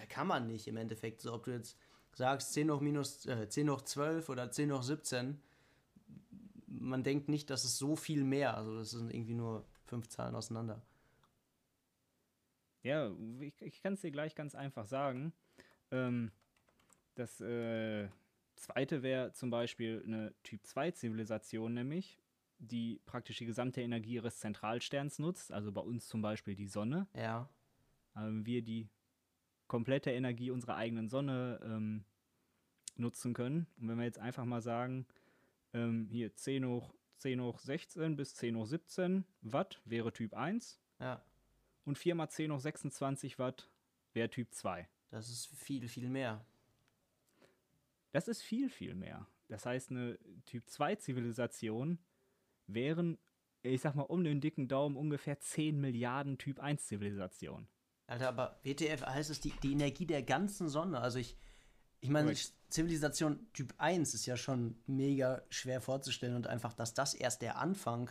[0.09, 1.21] kann man nicht im Endeffekt.
[1.21, 1.77] So, ob du jetzt
[2.15, 5.41] sagst 10 hoch minus, äh, 10 hoch 12 oder 10 hoch 17,
[6.67, 10.35] man denkt nicht, dass es so viel mehr, also das sind irgendwie nur fünf Zahlen
[10.35, 10.83] auseinander.
[12.83, 15.33] Ja, ich, ich kann es dir gleich ganz einfach sagen.
[15.91, 16.33] Ähm,
[17.15, 18.09] das äh,
[18.57, 22.19] zweite wäre zum Beispiel eine Typ-2-Zivilisation, nämlich,
[22.59, 27.07] die praktisch die gesamte Energie ihres Zentralsterns nutzt, also bei uns zum Beispiel die Sonne.
[27.15, 27.49] Ja.
[28.17, 28.89] Ähm, wir die
[29.73, 32.05] komplette Energie unserer eigenen Sonne ähm,
[32.99, 33.67] nutzen können.
[33.81, 35.07] Und wenn wir jetzt einfach mal sagen,
[35.73, 40.79] ähm, hier 10 hoch, 10 hoch 16 bis 10 hoch 17 Watt wäre Typ 1.
[41.01, 41.25] Ja.
[41.87, 43.71] Und 4 mal 10 hoch 26 Watt
[44.13, 44.87] wäre Typ 2.
[45.09, 46.45] Das ist viel, viel mehr.
[48.11, 49.27] Das ist viel, viel mehr.
[49.49, 51.99] Das heißt, eine Typ 2 Zivilisation
[52.67, 53.17] wären,
[53.63, 57.72] ich sag mal, um den dicken Daumen ungefähr 10 Milliarden Typ 1 Zivilisationen.
[58.07, 61.01] Alter, aber WTF heißt es die, die Energie der ganzen Sonne.
[61.01, 61.37] Also ich,
[62.01, 62.35] ich meine,
[62.69, 67.59] Zivilisation Typ 1 ist ja schon mega schwer vorzustellen und einfach, dass das erst der
[67.59, 68.11] Anfang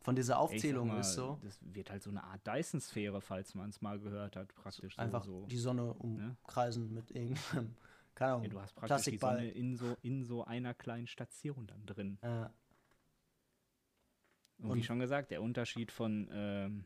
[0.00, 1.38] von dieser Aufzählung mal, ist so.
[1.42, 4.94] Das wird halt so eine Art Dyson-Sphäre, falls man es mal gehört hat, praktisch.
[4.96, 5.94] So, einfach so, die Sonne ne?
[5.94, 6.94] umkreisen ne?
[6.94, 7.76] mit irgendeinem,
[8.14, 11.66] keine Ahnung, ja, du hast praktisch die Sonne in so, in so einer kleinen Station
[11.66, 12.18] dann drin.
[12.22, 12.52] Ja.
[14.58, 16.84] Und, und wie schon gesagt, der Unterschied von ähm,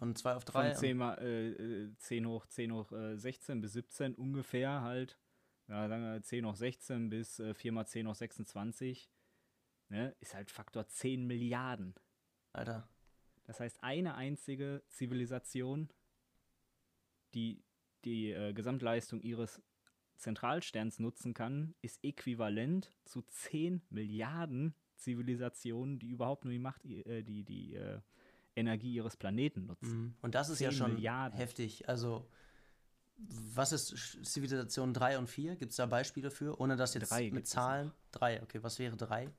[0.00, 0.70] von 2 auf 3?
[0.70, 5.18] Von 10, mal, äh, 10 hoch, 10 hoch äh, 16 bis 17 ungefähr halt.
[5.68, 9.10] Ja, wir 10 hoch 16 bis äh, 4 mal 10 hoch 26.
[9.90, 11.94] Ne, ist halt Faktor 10 Milliarden.
[12.52, 12.88] Alter.
[13.44, 15.92] Das heißt, eine einzige Zivilisation,
[17.34, 17.62] die
[18.06, 19.62] die äh, Gesamtleistung ihres
[20.16, 27.22] Zentralsterns nutzen kann, ist äquivalent zu 10 Milliarden Zivilisationen, die überhaupt nur die Macht, äh,
[27.22, 28.00] die, die, äh,
[28.56, 29.98] Energie ihres Planeten nutzen.
[29.98, 30.14] Mhm.
[30.22, 31.38] Und das ist ja schon Milliarden.
[31.38, 31.88] heftig.
[31.88, 32.28] Also,
[33.16, 35.56] was ist Zivilisation 3 und 4?
[35.56, 36.58] Gibt es da Beispiele für?
[36.60, 37.92] Ohne dass jetzt drei mit Zahlen?
[38.12, 38.62] 3, okay.
[38.62, 39.30] Was wäre 3?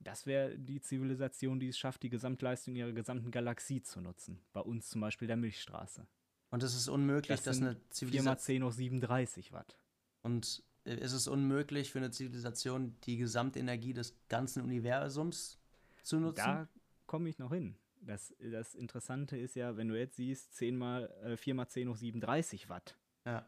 [0.00, 4.40] Das wäre die Zivilisation, die es schafft, die Gesamtleistung ihrer gesamten Galaxie zu nutzen.
[4.52, 6.06] Bei uns zum Beispiel der Milchstraße.
[6.50, 8.24] Und es ist unmöglich, das dass eine Zivilisation.
[8.24, 9.76] 4 mal 10 hoch 37 Watt.
[10.22, 15.58] Und äh, ist es unmöglich für eine Zivilisation, die Gesamtenergie des ganzen Universums
[16.02, 16.44] zu nutzen?
[16.44, 16.68] Da
[17.06, 17.76] komme ich noch hin.
[18.04, 21.88] Das, das Interessante ist ja, wenn du jetzt siehst, 10 mal, äh, 4 mal 10
[21.88, 22.98] hoch 37 Watt.
[23.24, 23.46] Ja.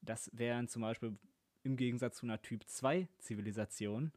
[0.00, 1.18] Das wären zum Beispiel
[1.62, 4.12] im Gegensatz zu einer Typ 2 Zivilisation,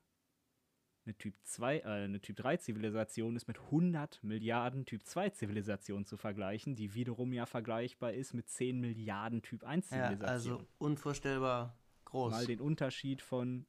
[1.05, 6.05] eine Typ 2, äh, eine Typ 3 Zivilisation ist mit 100 Milliarden Typ 2 Zivilisationen
[6.05, 10.21] zu vergleichen, die wiederum ja vergleichbar ist mit 10 Milliarden Typ 1 Zivilisationen.
[10.21, 12.31] Ja, also unvorstellbar groß.
[12.31, 13.65] Mal den Unterschied von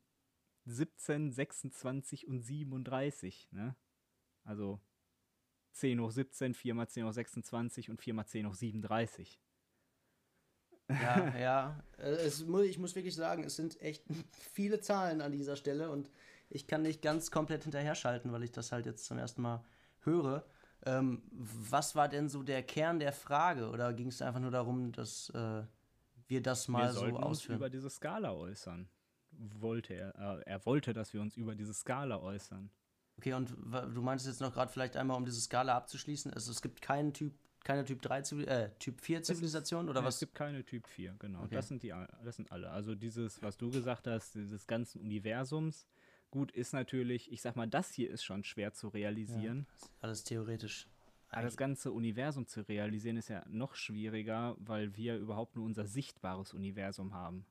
[0.67, 3.75] 17, 26 und 37, ne?
[4.45, 4.81] Also
[5.75, 9.41] 10 hoch 17, 4 mal 10 hoch 26 und 4 mal 10 hoch 37.
[10.89, 11.85] Ja, ja.
[11.97, 14.05] Es, ich muss wirklich sagen, es sind echt
[14.53, 16.11] viele Zahlen an dieser Stelle und
[16.51, 19.65] ich kann nicht ganz komplett hinterher schalten, weil ich das halt jetzt zum ersten Mal
[20.01, 20.45] höre.
[20.87, 23.71] Ähm, was war denn so der Kern der Frage?
[23.71, 25.63] Oder ging es einfach nur darum, dass äh,
[26.29, 27.25] wir das mal wir so ausführen?
[27.25, 28.89] Uns über diese Skala äußern.
[29.31, 30.15] Wollte er.
[30.41, 32.71] Äh, er wollte, dass wir uns über diese Skala äußern.
[33.19, 36.61] Okay, und du meinst jetzt noch gerade vielleicht einmal, um diese Skala abzuschließen, also es
[36.63, 40.15] gibt keinen Typ, keine Typ 3 Zivil äh, Typ 4 Zivilisation oder nee, was?
[40.15, 41.45] Es gibt keine Typ 4, genau.
[41.45, 41.55] Okay.
[41.55, 41.95] Das sind die
[42.25, 42.71] das sind alle.
[42.71, 45.87] Also dieses, was du gesagt hast, dieses ganzen Universums,
[46.31, 49.67] gut, ist natürlich, ich sag mal, das hier ist schon schwer zu realisieren.
[49.81, 50.89] Ja, alles theoretisch.
[51.31, 55.87] Aber das ganze Universum zu realisieren ist ja noch schwieriger, weil wir überhaupt nur unser
[55.87, 57.47] sichtbares Universum haben.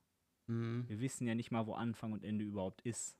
[0.46, 0.84] Mhm.
[0.88, 3.16] Wir wissen ja nicht mal, wo Anfang und Ende überhaupt ist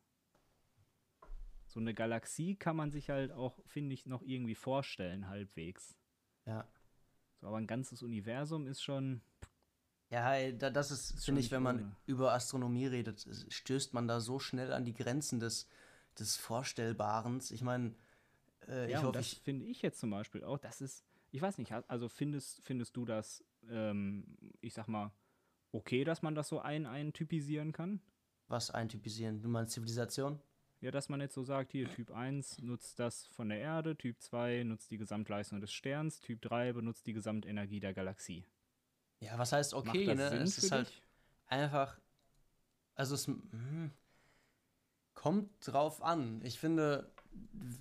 [1.75, 5.97] so eine Galaxie kann man sich halt auch, finde ich, noch irgendwie vorstellen, halbwegs.
[6.47, 6.69] Ja.
[7.41, 9.23] So, aber ein ganzes Universum ist schon.
[10.09, 11.97] Ja, das ist, finde ich, wenn man ohne.
[12.07, 15.69] über Astronomie redet, stößt man da so schnell an die Grenzen des,
[16.17, 17.43] des Vorstellbaren.
[17.51, 17.97] Ich meine,
[18.69, 20.59] äh, ja, ich hoffe, das finde ich jetzt zum Beispiel auch.
[20.59, 25.11] Das ist, ich weiß nicht, also findest, findest du das, ähm, ich sag mal,
[25.73, 28.01] okay, dass man das so ein, eintypisieren kann?
[28.47, 29.43] Was eintypisieren?
[29.43, 30.39] Du meinst Zivilisation?
[30.85, 34.21] Ja, dass man jetzt so sagt, hier Typ 1 nutzt das von der Erde, Typ
[34.21, 38.45] 2 nutzt die Gesamtleistung des Sterns, Typ 3 benutzt die Gesamtenergie der Galaxie.
[39.19, 40.43] Ja, was heißt okay, ne?
[40.43, 40.93] es ist halt
[41.47, 41.99] einfach
[42.97, 43.93] Also es hm,
[45.15, 46.43] kommt drauf an.
[46.45, 47.11] Ich finde,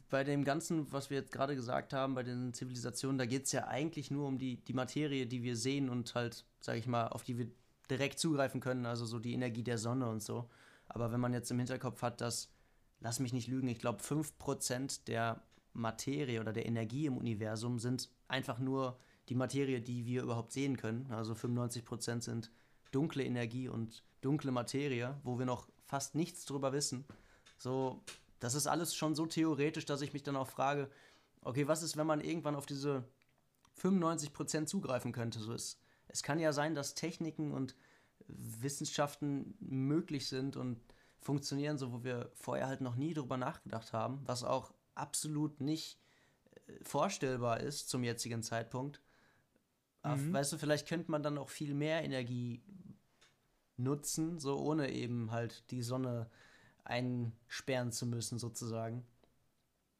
[0.09, 3.51] bei dem Ganzen, was wir jetzt gerade gesagt haben, bei den Zivilisationen, da geht es
[3.51, 7.09] ja eigentlich nur um die, die Materie, die wir sehen und halt, sage ich mal,
[7.09, 7.51] auf die wir
[7.89, 10.49] direkt zugreifen können, also so die Energie der Sonne und so.
[10.87, 12.49] Aber wenn man jetzt im Hinterkopf hat, dass,
[13.03, 15.43] lass mich nicht lügen, ich glaube 5% der
[15.73, 18.97] Materie oder der Energie im Universum sind einfach nur
[19.29, 21.11] die Materie, die wir überhaupt sehen können.
[21.11, 22.51] Also 95% sind
[22.91, 27.05] dunkle Energie und dunkle Materie, wo wir noch fast nichts drüber wissen.
[27.57, 28.01] So,
[28.39, 30.89] das ist alles schon so theoretisch, dass ich mich dann auch frage,
[31.41, 33.03] okay, was ist, wenn man irgendwann auf diese
[33.81, 35.39] 95% zugreifen könnte?
[35.39, 35.77] So, es,
[36.07, 37.75] es kann ja sein, dass Techniken und
[38.27, 40.79] Wissenschaften möglich sind und
[41.23, 45.99] funktionieren, so wo wir vorher halt noch nie drüber nachgedacht haben, was auch absolut nicht
[46.67, 49.01] äh, vorstellbar ist zum jetzigen Zeitpunkt.
[50.03, 50.33] Mhm.
[50.33, 52.61] Weißt du, vielleicht könnte man dann auch viel mehr Energie
[53.77, 56.29] nutzen, so ohne eben halt die Sonne
[56.83, 59.05] einsperren zu müssen, sozusagen.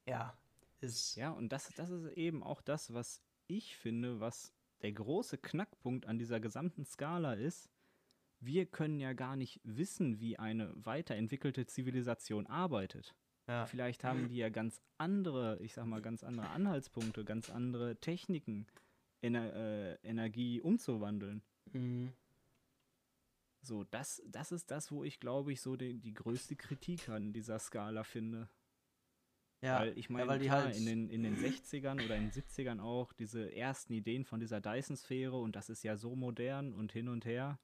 [0.06, 0.36] Ja,
[0.80, 1.16] ist.
[1.16, 4.52] Ja, und das, das ist eben auch das, was ich finde, was
[4.82, 7.70] der große Knackpunkt an dieser gesamten Skala ist.
[8.44, 13.14] Wir können ja gar nicht wissen, wie eine weiterentwickelte Zivilisation arbeitet.
[13.46, 13.66] Ja.
[13.66, 18.66] Vielleicht haben die ja ganz andere, ich sag mal, ganz andere Anhaltspunkte, ganz andere Techniken,
[19.20, 21.42] Ener äh, Energie umzuwandeln.
[21.72, 22.12] Mhm.
[23.60, 27.32] So, das, das ist das, wo ich, glaube ich, so die, die größte Kritik an
[27.32, 28.48] dieser Skala finde.
[29.62, 32.32] Ja, weil ich meine, ja, klar, halt in, den, in den 60ern oder in den
[32.32, 36.92] 70ern auch diese ersten Ideen von dieser Dyson-Sphäre und das ist ja so modern und
[36.92, 37.58] hin und her.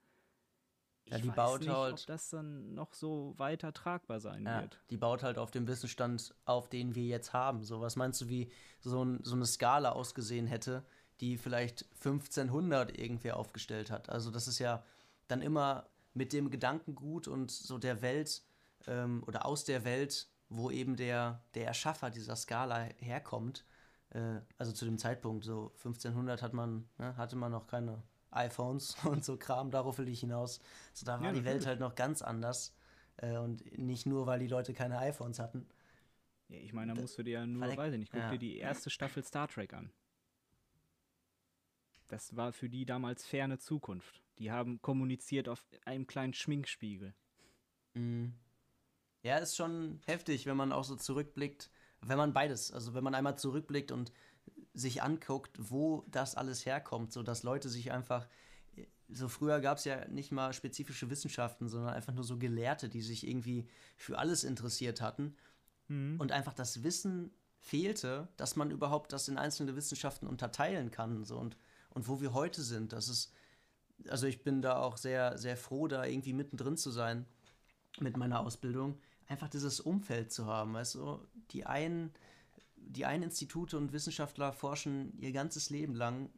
[1.05, 4.45] Ich ja, die weiß baut nicht, halt, ob das dann noch so weiter tragbar sein
[4.45, 4.79] ja, wird.
[4.91, 7.65] Die baut halt auf dem Wissensstand, auf den wir jetzt haben.
[7.65, 10.85] So, was meinst du, wie so, ein, so eine Skala ausgesehen hätte,
[11.21, 14.09] die vielleicht 1500 irgendwer aufgestellt hat?
[14.09, 14.85] Also, das ist ja
[15.27, 18.43] dann immer mit dem Gedankengut und so der Welt
[18.87, 23.65] ähm, oder aus der Welt, wo eben der, der Erschaffer dieser Skala herkommt.
[24.11, 28.97] Äh, also zu dem Zeitpunkt, so 1500 hat man, ne, hatte man noch keine iPhones
[29.05, 30.61] und so Kram, darauf will ich hinaus.
[30.93, 32.75] So, da war ja, die Welt halt noch ganz anders.
[33.17, 35.67] Äh, und nicht nur, weil die Leute keine iPhones hatten.
[36.49, 38.31] Ja, ich meine, da musst du dir ja nur, weiß ich nicht, guck ja.
[38.31, 39.93] dir die erste Staffel Star Trek an.
[42.09, 44.21] Das war für die damals ferne Zukunft.
[44.39, 47.15] Die haben kommuniziert auf einem kleinen Schminkspiegel.
[47.95, 48.35] Mhm.
[49.23, 51.71] Ja, ist schon heftig, wenn man auch so zurückblickt.
[52.01, 54.13] Wenn man beides, also wenn man einmal zurückblickt und
[54.75, 58.27] sich anguckt, wo das alles herkommt, so dass Leute sich einfach
[59.13, 63.03] so früher gab es ja nicht mal spezifische Wissenschaften, sondern einfach nur so Gelehrte, die
[63.03, 65.35] sich irgendwie für alles interessiert hatten
[65.89, 66.21] mhm.
[66.21, 71.39] und einfach das Wissen fehlte, dass man überhaupt das in einzelne Wissenschaften unterteilen kann so
[71.39, 71.57] und
[71.93, 73.33] und wo wir heute sind, das ist
[74.09, 77.27] also ich bin da auch sehr, sehr froh, da irgendwie mittendrin zu sein
[77.99, 78.99] mit meiner Ausbildung.
[79.27, 80.75] Einfach dieses Umfeld zu haben.
[80.75, 82.13] Weißt du, die einen,
[82.81, 86.31] die einen Institute und Wissenschaftler forschen ihr ganzes Leben lang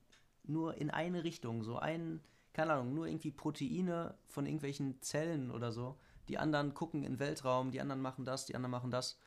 [0.44, 1.62] nur in eine Richtung.
[1.62, 2.20] So ein,
[2.52, 5.98] keine Ahnung, nur irgendwie Proteine von irgendwelchen Zellen oder so.
[6.28, 9.18] Die anderen gucken in Weltraum, die anderen machen das, die anderen machen das.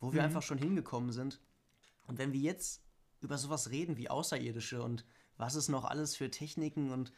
[0.00, 0.26] Wo wir mhm.
[0.26, 1.40] einfach schon hingekommen sind.
[2.06, 2.82] Und wenn wir jetzt
[3.20, 5.04] über sowas reden wie Außerirdische und
[5.36, 7.12] was es noch alles für Techniken und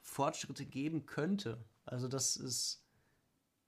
[0.00, 1.64] Fortschritte geben könnte.
[1.84, 2.82] Also das ist,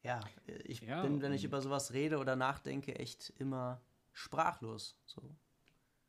[0.03, 0.21] ja,
[0.65, 3.81] ich ja, bin, wenn ich über sowas rede oder nachdenke, echt immer
[4.13, 4.97] sprachlos.
[5.05, 5.37] So.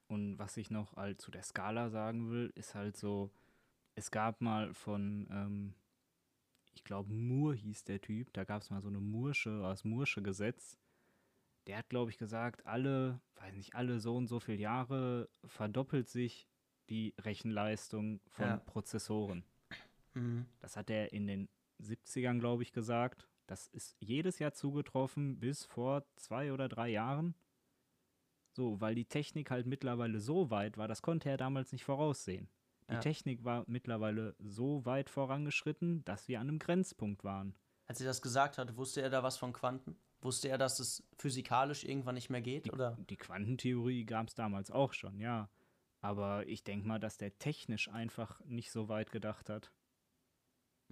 [0.07, 3.31] Und was ich noch halt zu der Skala sagen will, ist halt so,
[3.95, 5.73] es gab mal von, ähm,
[6.73, 10.21] ich glaube, Moore hieß der Typ, da gab es mal so eine Mursche, das Mursche
[10.21, 10.79] Gesetz.
[11.67, 16.09] Der hat, glaube ich, gesagt, alle, weiß nicht, alle so und so viele Jahre verdoppelt
[16.09, 16.47] sich
[16.89, 18.57] die Rechenleistung von ja.
[18.57, 19.45] Prozessoren.
[20.13, 20.45] Mhm.
[20.59, 21.49] Das hat er in den
[21.81, 23.29] 70ern, glaube ich, gesagt.
[23.47, 27.35] Das ist jedes Jahr zugetroffen bis vor zwei oder drei Jahren.
[28.53, 32.47] So, weil die Technik halt mittlerweile so weit war, das konnte er damals nicht voraussehen.
[32.89, 32.99] Die ja.
[32.99, 37.55] Technik war mittlerweile so weit vorangeschritten, dass wir an einem Grenzpunkt waren.
[37.87, 39.97] Als er das gesagt hat, wusste er da was von Quanten?
[40.21, 42.65] Wusste er, dass es physikalisch irgendwann nicht mehr geht?
[42.65, 42.97] Die, oder?
[43.09, 45.49] die Quantentheorie gab es damals auch schon, ja.
[46.01, 49.71] Aber ich denke mal, dass der technisch einfach nicht so weit gedacht hat.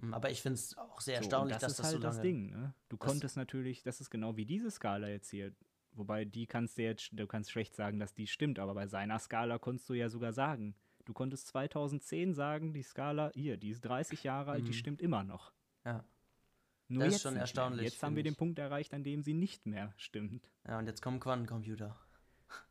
[0.00, 2.14] Hm, aber ich finde es auch sehr so, erstaunlich, das dass das halt so lange...
[2.14, 2.74] das Ding, ne?
[2.88, 5.54] Du konntest natürlich, das ist genau wie diese Skala jetzt hier.
[5.94, 9.18] Wobei die kannst du jetzt, du kannst schlecht sagen, dass die stimmt, aber bei seiner
[9.18, 10.74] Skala konntest du ja sogar sagen.
[11.04, 14.66] Du konntest 2010 sagen, die Skala, hier, die ist 30 Jahre alt, mhm.
[14.66, 15.52] die stimmt immer noch.
[15.84, 16.04] Ja.
[16.88, 17.84] Nur das ist schon erstaunlich.
[17.84, 20.48] Jetzt haben wir den Punkt erreicht, an dem sie nicht mehr stimmt.
[20.66, 21.96] Ja, und jetzt kommen Quantencomputer.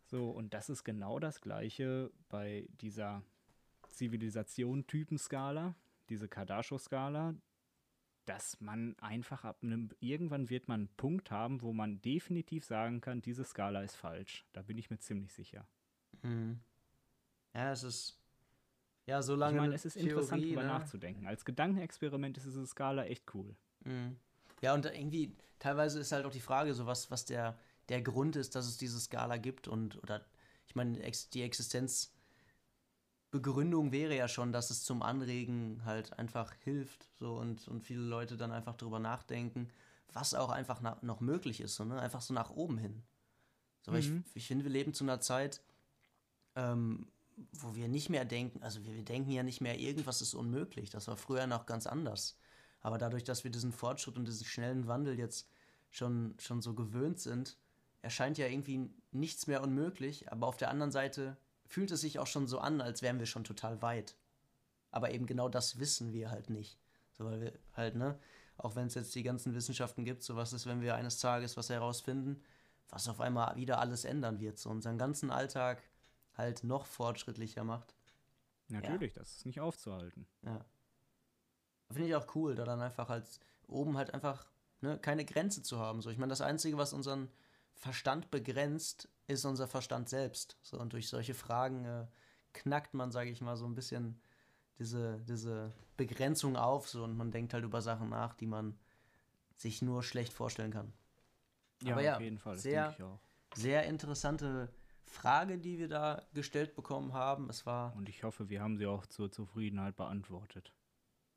[0.06, 3.24] So, und das ist genau das Gleiche bei dieser
[3.90, 5.76] Zivilisation-Typenskala
[6.12, 7.36] diese Kardaschow-Skala,
[8.26, 13.02] dass man einfach ab einem, irgendwann wird man einen Punkt haben, wo man definitiv sagen
[13.02, 14.46] kann, diese Skala ist falsch.
[14.54, 15.68] Da bin ich mir ziemlich sicher.
[16.22, 16.60] Mhm.
[17.54, 18.18] Ja, es ist.
[19.08, 19.58] Ja, so lange.
[19.58, 20.68] Ich meine, es ist Theorie, interessant, darüber ne?
[20.68, 21.26] nachzudenken.
[21.26, 23.56] Als Gedankenexperiment ist diese Skala echt cool.
[23.84, 24.18] Mhm.
[24.62, 27.58] Ja, und irgendwie, teilweise ist halt auch die Frage, so was, was der,
[27.90, 30.24] der Grund ist, dass es diese Skala gibt und, oder,
[30.68, 31.00] ich meine,
[31.34, 32.14] die Existenz
[33.32, 38.02] Begründung wäre ja schon, dass es zum Anregen halt einfach hilft so und, und viele
[38.02, 39.70] Leute dann einfach drüber nachdenken,
[40.12, 42.00] was auch einfach na, noch möglich ist, so, ne?
[42.00, 43.02] einfach so nach oben hin.
[43.82, 43.98] So, mhm.
[43.98, 45.62] ich, ich finde, wir leben zu einer Zeit,
[46.56, 47.08] ähm,
[47.54, 50.90] wo wir nicht mehr denken, also wir, wir denken ja nicht mehr, irgendwas ist unmöglich.
[50.90, 52.38] Das war früher noch ganz anders.
[52.82, 55.48] Aber dadurch, dass wir diesen Fortschritt und diesen schnellen Wandel jetzt
[55.90, 57.58] schon, schon so gewöhnt sind,
[58.02, 60.32] erscheint ja irgendwie nichts mehr unmöglich.
[60.32, 61.38] Aber auf der anderen Seite
[61.72, 64.18] fühlt es sich auch schon so an, als wären wir schon total weit.
[64.92, 66.78] Aber eben genau das wissen wir halt nicht.
[67.14, 68.20] So, weil wir halt, ne,
[68.58, 71.56] auch wenn es jetzt die ganzen Wissenschaften gibt, so was ist, wenn wir eines Tages
[71.56, 72.44] was herausfinden,
[72.90, 75.82] was auf einmal wieder alles ändern wird, so unseren ganzen Alltag
[76.34, 77.96] halt noch fortschrittlicher macht.
[78.68, 79.22] Natürlich, ja.
[79.22, 80.28] das ist nicht aufzuhalten.
[80.42, 80.66] Ja.
[81.90, 84.46] Finde ich auch cool, da dann einfach als oben halt einfach
[84.82, 86.02] ne, keine Grenze zu haben.
[86.02, 87.30] So, ich meine, das Einzige, was unseren
[87.74, 90.58] Verstand begrenzt, ist unser Verstand selbst.
[90.62, 92.08] So, und durch solche Fragen äh,
[92.54, 94.22] knackt man, sage ich mal, so ein bisschen
[94.78, 98.78] diese, diese Begrenzung auf so, und man denkt halt über Sachen nach, die man
[99.56, 100.94] sich nur schlecht vorstellen kann.
[101.84, 102.56] Ja, Aber ja, auf jeden Fall.
[102.56, 102.96] Das sehr,
[103.56, 104.70] sehr interessante
[105.06, 107.50] Frage, die wir da gestellt bekommen haben.
[107.50, 107.96] Es war.
[107.96, 110.74] Und ich hoffe, wir haben sie auch zur Zufriedenheit beantwortet.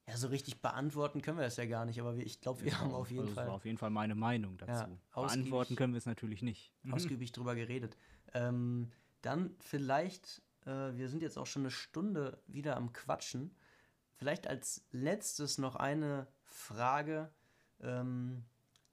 [0.07, 2.79] Ja, so richtig beantworten können wir das ja gar nicht, aber ich glaube, wir ja,
[2.81, 3.45] haben auf jeden also Fall.
[3.45, 4.91] Das war auf jeden Fall meine Meinung dazu.
[4.91, 6.73] Ja, beantworten können wir es natürlich nicht.
[6.83, 6.95] Mhm.
[6.95, 7.97] Ausgiebig drüber geredet.
[8.35, 8.93] Ähm,
[9.23, 13.55] dann vielleicht, äh, wir sind jetzt auch schon eine Stunde wieder am Quatschen.
[14.17, 17.33] Vielleicht als letztes noch eine Frage,
[17.81, 18.45] ähm,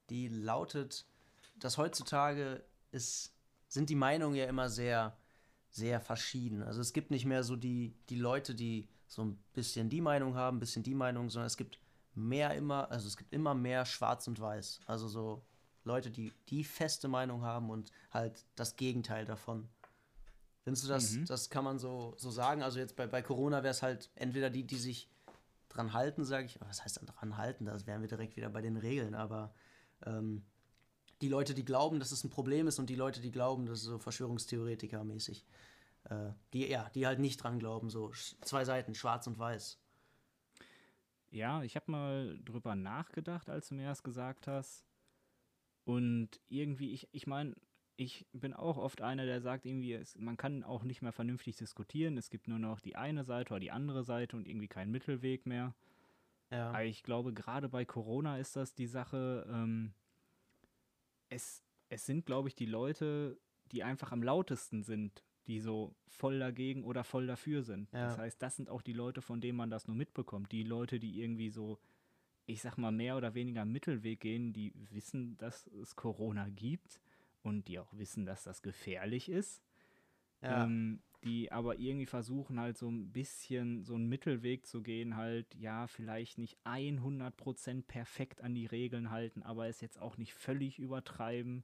[0.10, 1.06] die lautet,
[1.58, 3.36] dass heutzutage ist,
[3.68, 5.18] sind die Meinungen ja immer sehr,
[5.70, 6.64] sehr verschieden.
[6.64, 10.36] Also es gibt nicht mehr so die, die Leute, die so ein bisschen die Meinung
[10.36, 11.80] haben, ein bisschen die Meinung, sondern es gibt
[12.16, 14.80] mehr immer, also es gibt immer mehr Schwarz und Weiß.
[14.86, 15.46] Also so
[15.84, 19.68] Leute, die die feste Meinung haben und halt das Gegenteil davon.
[20.64, 21.26] Findest du das, mhm.
[21.26, 22.64] das kann man so, so sagen?
[22.64, 25.10] Also jetzt bei, bei Corona wäre es halt entweder die, die sich
[25.68, 27.66] dran halten, sage ich, was heißt dann dran halten?
[27.66, 29.54] Das wären wir direkt wieder bei den Regeln, aber
[30.06, 30.46] ähm,
[31.20, 33.80] die Leute, die glauben, dass es ein Problem ist und die Leute, die glauben, das
[33.80, 35.44] ist so Verschwörungstheoretiker-mäßig
[36.06, 39.80] äh, die, ja, die halt nicht dran glauben, so zwei Seiten, schwarz und weiß.
[41.30, 44.86] Ja, ich habe mal drüber nachgedacht, als du mir das gesagt hast.
[45.86, 47.56] Und irgendwie, ich, ich meine,
[47.96, 51.56] ich bin auch oft einer, der sagt, irgendwie, es, man kann auch nicht mehr vernünftig
[51.56, 52.18] diskutieren.
[52.18, 55.46] Es gibt nur noch die eine Seite oder die andere Seite und irgendwie keinen Mittelweg
[55.46, 55.74] mehr.
[56.50, 56.70] Ja.
[56.70, 59.94] Aber ich glaube, gerade bei Corona ist das die Sache, ähm,
[61.30, 63.40] es, es sind, glaube ich, die Leute,
[63.72, 67.92] die einfach am lautesten sind, die so voll dagegen oder voll dafür sind.
[67.92, 68.06] Ja.
[68.06, 70.52] Das heißt, das sind auch die Leute, von denen man das nur mitbekommt.
[70.52, 71.80] Die Leute, die irgendwie so,
[72.46, 77.02] ich sag mal, mehr oder weniger Mittelweg gehen, die wissen, dass es Corona gibt
[77.44, 79.64] und die auch wissen, dass das gefährlich ist.
[80.42, 80.64] Ja.
[80.64, 85.54] Ähm, die aber irgendwie versuchen halt so ein bisschen so einen Mittelweg zu gehen, halt,
[85.54, 90.80] ja, vielleicht nicht 100% perfekt an die Regeln halten, aber es jetzt auch nicht völlig
[90.80, 91.64] übertreiben.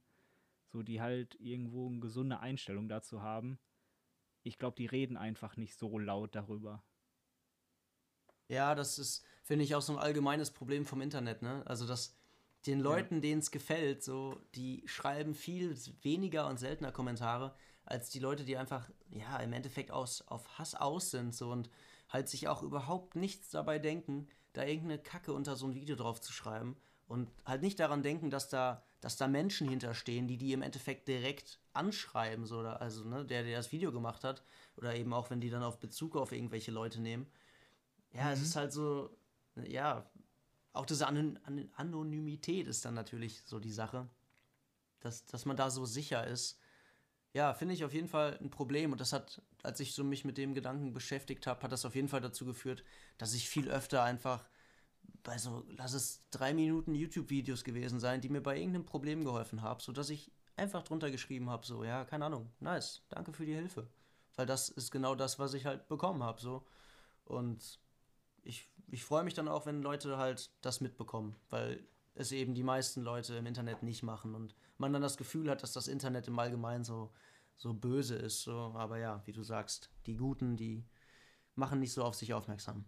[0.68, 3.58] So, die halt irgendwo eine gesunde Einstellung dazu haben
[4.48, 6.82] ich glaube, die reden einfach nicht so laut darüber.
[8.48, 11.62] Ja, das ist, finde ich, auch so ein allgemeines Problem vom Internet, ne?
[11.66, 12.16] Also, dass
[12.66, 13.20] den Leuten, ja.
[13.20, 18.56] denen es gefällt, so, die schreiben viel weniger und seltener Kommentare, als die Leute, die
[18.56, 21.70] einfach, ja, im Endeffekt aus, auf Hass aus sind, so, und
[22.08, 26.20] halt sich auch überhaupt nichts dabei denken, da irgendeine Kacke unter so ein Video drauf
[26.20, 26.76] zu schreiben
[27.06, 31.08] und halt nicht daran denken, dass da, dass da Menschen hinterstehen, die die im Endeffekt
[31.08, 34.42] direkt anschreiben, so, also ne, der, der das Video gemacht hat,
[34.76, 37.26] oder eben auch, wenn die dann auf Bezug auf irgendwelche Leute nehmen.
[38.12, 38.32] Ja, mhm.
[38.32, 39.16] es ist halt so,
[39.54, 40.10] ja,
[40.72, 44.08] auch diese An An Anonymität ist dann natürlich so die Sache,
[45.00, 46.58] dass, dass man da so sicher ist.
[47.34, 50.24] Ja, finde ich auf jeden Fall ein Problem und das hat, als ich so mich
[50.24, 52.84] mit dem Gedanken beschäftigt habe, hat das auf jeden Fall dazu geführt,
[53.18, 54.48] dass ich viel öfter einfach
[55.22, 59.62] bei so, lass es drei Minuten YouTube-Videos gewesen sein, die mir bei irgendeinem Problem geholfen
[59.62, 63.54] haben, sodass ich einfach drunter geschrieben habe, so, ja, keine Ahnung, nice, danke für die
[63.54, 63.86] Hilfe.
[64.36, 66.64] Weil das ist genau das, was ich halt bekommen habe, so.
[67.24, 67.80] Und
[68.42, 72.62] ich, ich freue mich dann auch, wenn Leute halt das mitbekommen, weil es eben die
[72.62, 76.26] meisten Leute im Internet nicht machen und man dann das Gefühl hat, dass das Internet
[76.26, 77.12] im Allgemeinen so,
[77.56, 78.42] so böse ist.
[78.42, 78.72] So.
[78.74, 80.84] Aber ja, wie du sagst, die Guten, die
[81.54, 82.84] machen nicht so auf sich aufmerksam.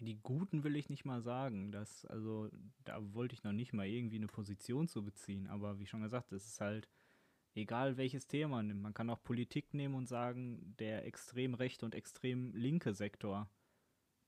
[0.00, 1.72] Die Guten will ich nicht mal sagen.
[1.72, 2.48] Das, also,
[2.84, 5.46] da wollte ich noch nicht mal irgendwie eine Position zu beziehen.
[5.48, 6.88] Aber wie schon gesagt, es ist halt
[7.54, 8.82] egal welches Thema man nimmt.
[8.82, 13.48] Man kann auch Politik nehmen und sagen, der extrem rechte und extrem linke Sektor.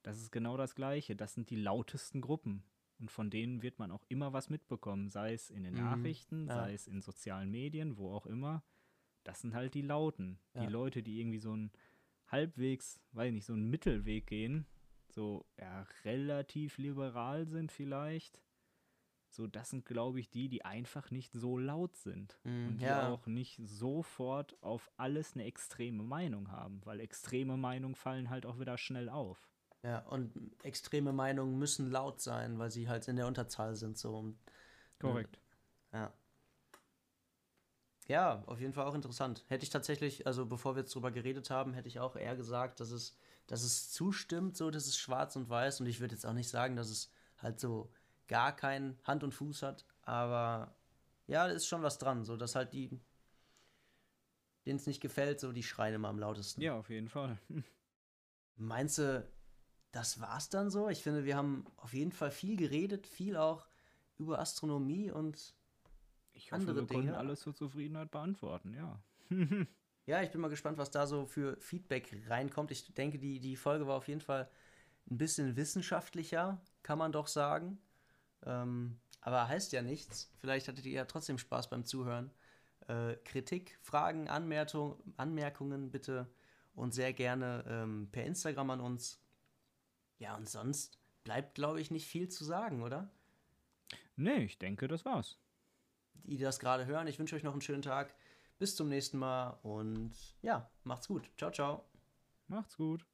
[0.03, 1.17] Das ist genau das Gleiche.
[1.17, 2.65] Das sind die lautesten Gruppen.
[2.99, 6.49] Und von denen wird man auch immer was mitbekommen, sei es in den mhm, Nachrichten,
[6.49, 6.55] ja.
[6.55, 8.63] sei es in sozialen Medien, wo auch immer.
[9.25, 10.39] Das sind halt die Lauten.
[10.55, 10.67] Ja.
[10.67, 11.71] Die Leute, die irgendwie so einen
[12.27, 14.67] halbwegs, weiß ich nicht, so einen Mittelweg gehen,
[15.13, 18.41] so ja, relativ liberal sind vielleicht.
[19.33, 22.37] So, das sind, glaube ich, die, die einfach nicht so laut sind.
[22.43, 23.09] Mm, und die ja.
[23.09, 28.59] auch nicht sofort auf alles eine extreme Meinung haben, weil extreme Meinungen fallen halt auch
[28.59, 29.49] wieder schnell auf.
[29.83, 30.33] Ja, und
[30.65, 33.97] extreme Meinungen müssen laut sein, weil sie halt in der Unterzahl sind.
[33.97, 34.23] So.
[34.23, 34.35] Ne?
[34.99, 35.39] Korrekt.
[35.93, 36.13] Ja.
[38.09, 39.45] Ja, auf jeden Fall auch interessant.
[39.47, 42.81] Hätte ich tatsächlich, also bevor wir jetzt drüber geredet haben, hätte ich auch eher gesagt,
[42.81, 43.17] dass es,
[43.51, 45.81] dass es zustimmt, so, dass es schwarz und weiß.
[45.81, 47.93] Und ich würde jetzt auch nicht sagen, dass es halt so
[48.29, 49.85] gar keinen Hand und Fuß hat.
[50.03, 50.77] Aber
[51.27, 53.01] ja, da ist schon was dran, so dass halt die,
[54.67, 56.61] denen es nicht gefällt, so die schreien immer am lautesten.
[56.61, 57.39] Ja, auf jeden Fall.
[58.57, 59.29] Meinst du,
[59.91, 60.89] das war's dann so.
[60.89, 63.67] Ich finde, wir haben auf jeden Fall viel geredet, viel auch
[64.17, 65.57] über Astronomie und
[66.35, 67.03] ich hoffe, andere wir Dinge.
[67.07, 69.03] konnten alles zur Zufriedenheit beantworten, ja.
[70.11, 72.71] ja, ich bin mal gespannt, was da so für Feedback reinkommt.
[72.71, 74.51] Ich denke, die, die Folge war auf jeden Fall
[75.11, 77.79] ein bisschen wissenschaftlicher, kann man doch sagen.
[78.45, 80.33] Ähm, aber heißt ja nichts.
[80.39, 82.31] Vielleicht hattet ihr ja trotzdem Spaß beim Zuhören.
[82.89, 86.29] Äh, Kritik, Fragen, Anmerkung, Anmerkungen bitte
[86.75, 89.21] und sehr gerne ähm, per Instagram an uns
[90.21, 93.11] ja, und sonst bleibt, glaube ich, nicht viel zu sagen, oder?
[94.17, 95.39] Nee, ich denke, das war's.
[96.13, 98.15] Die, die das gerade hören, ich wünsche euch noch einen schönen Tag.
[98.61, 101.31] Bis zum nächsten Mal und ja, macht's gut.
[101.39, 101.83] Ciao, ciao.
[102.47, 103.10] Macht's gut.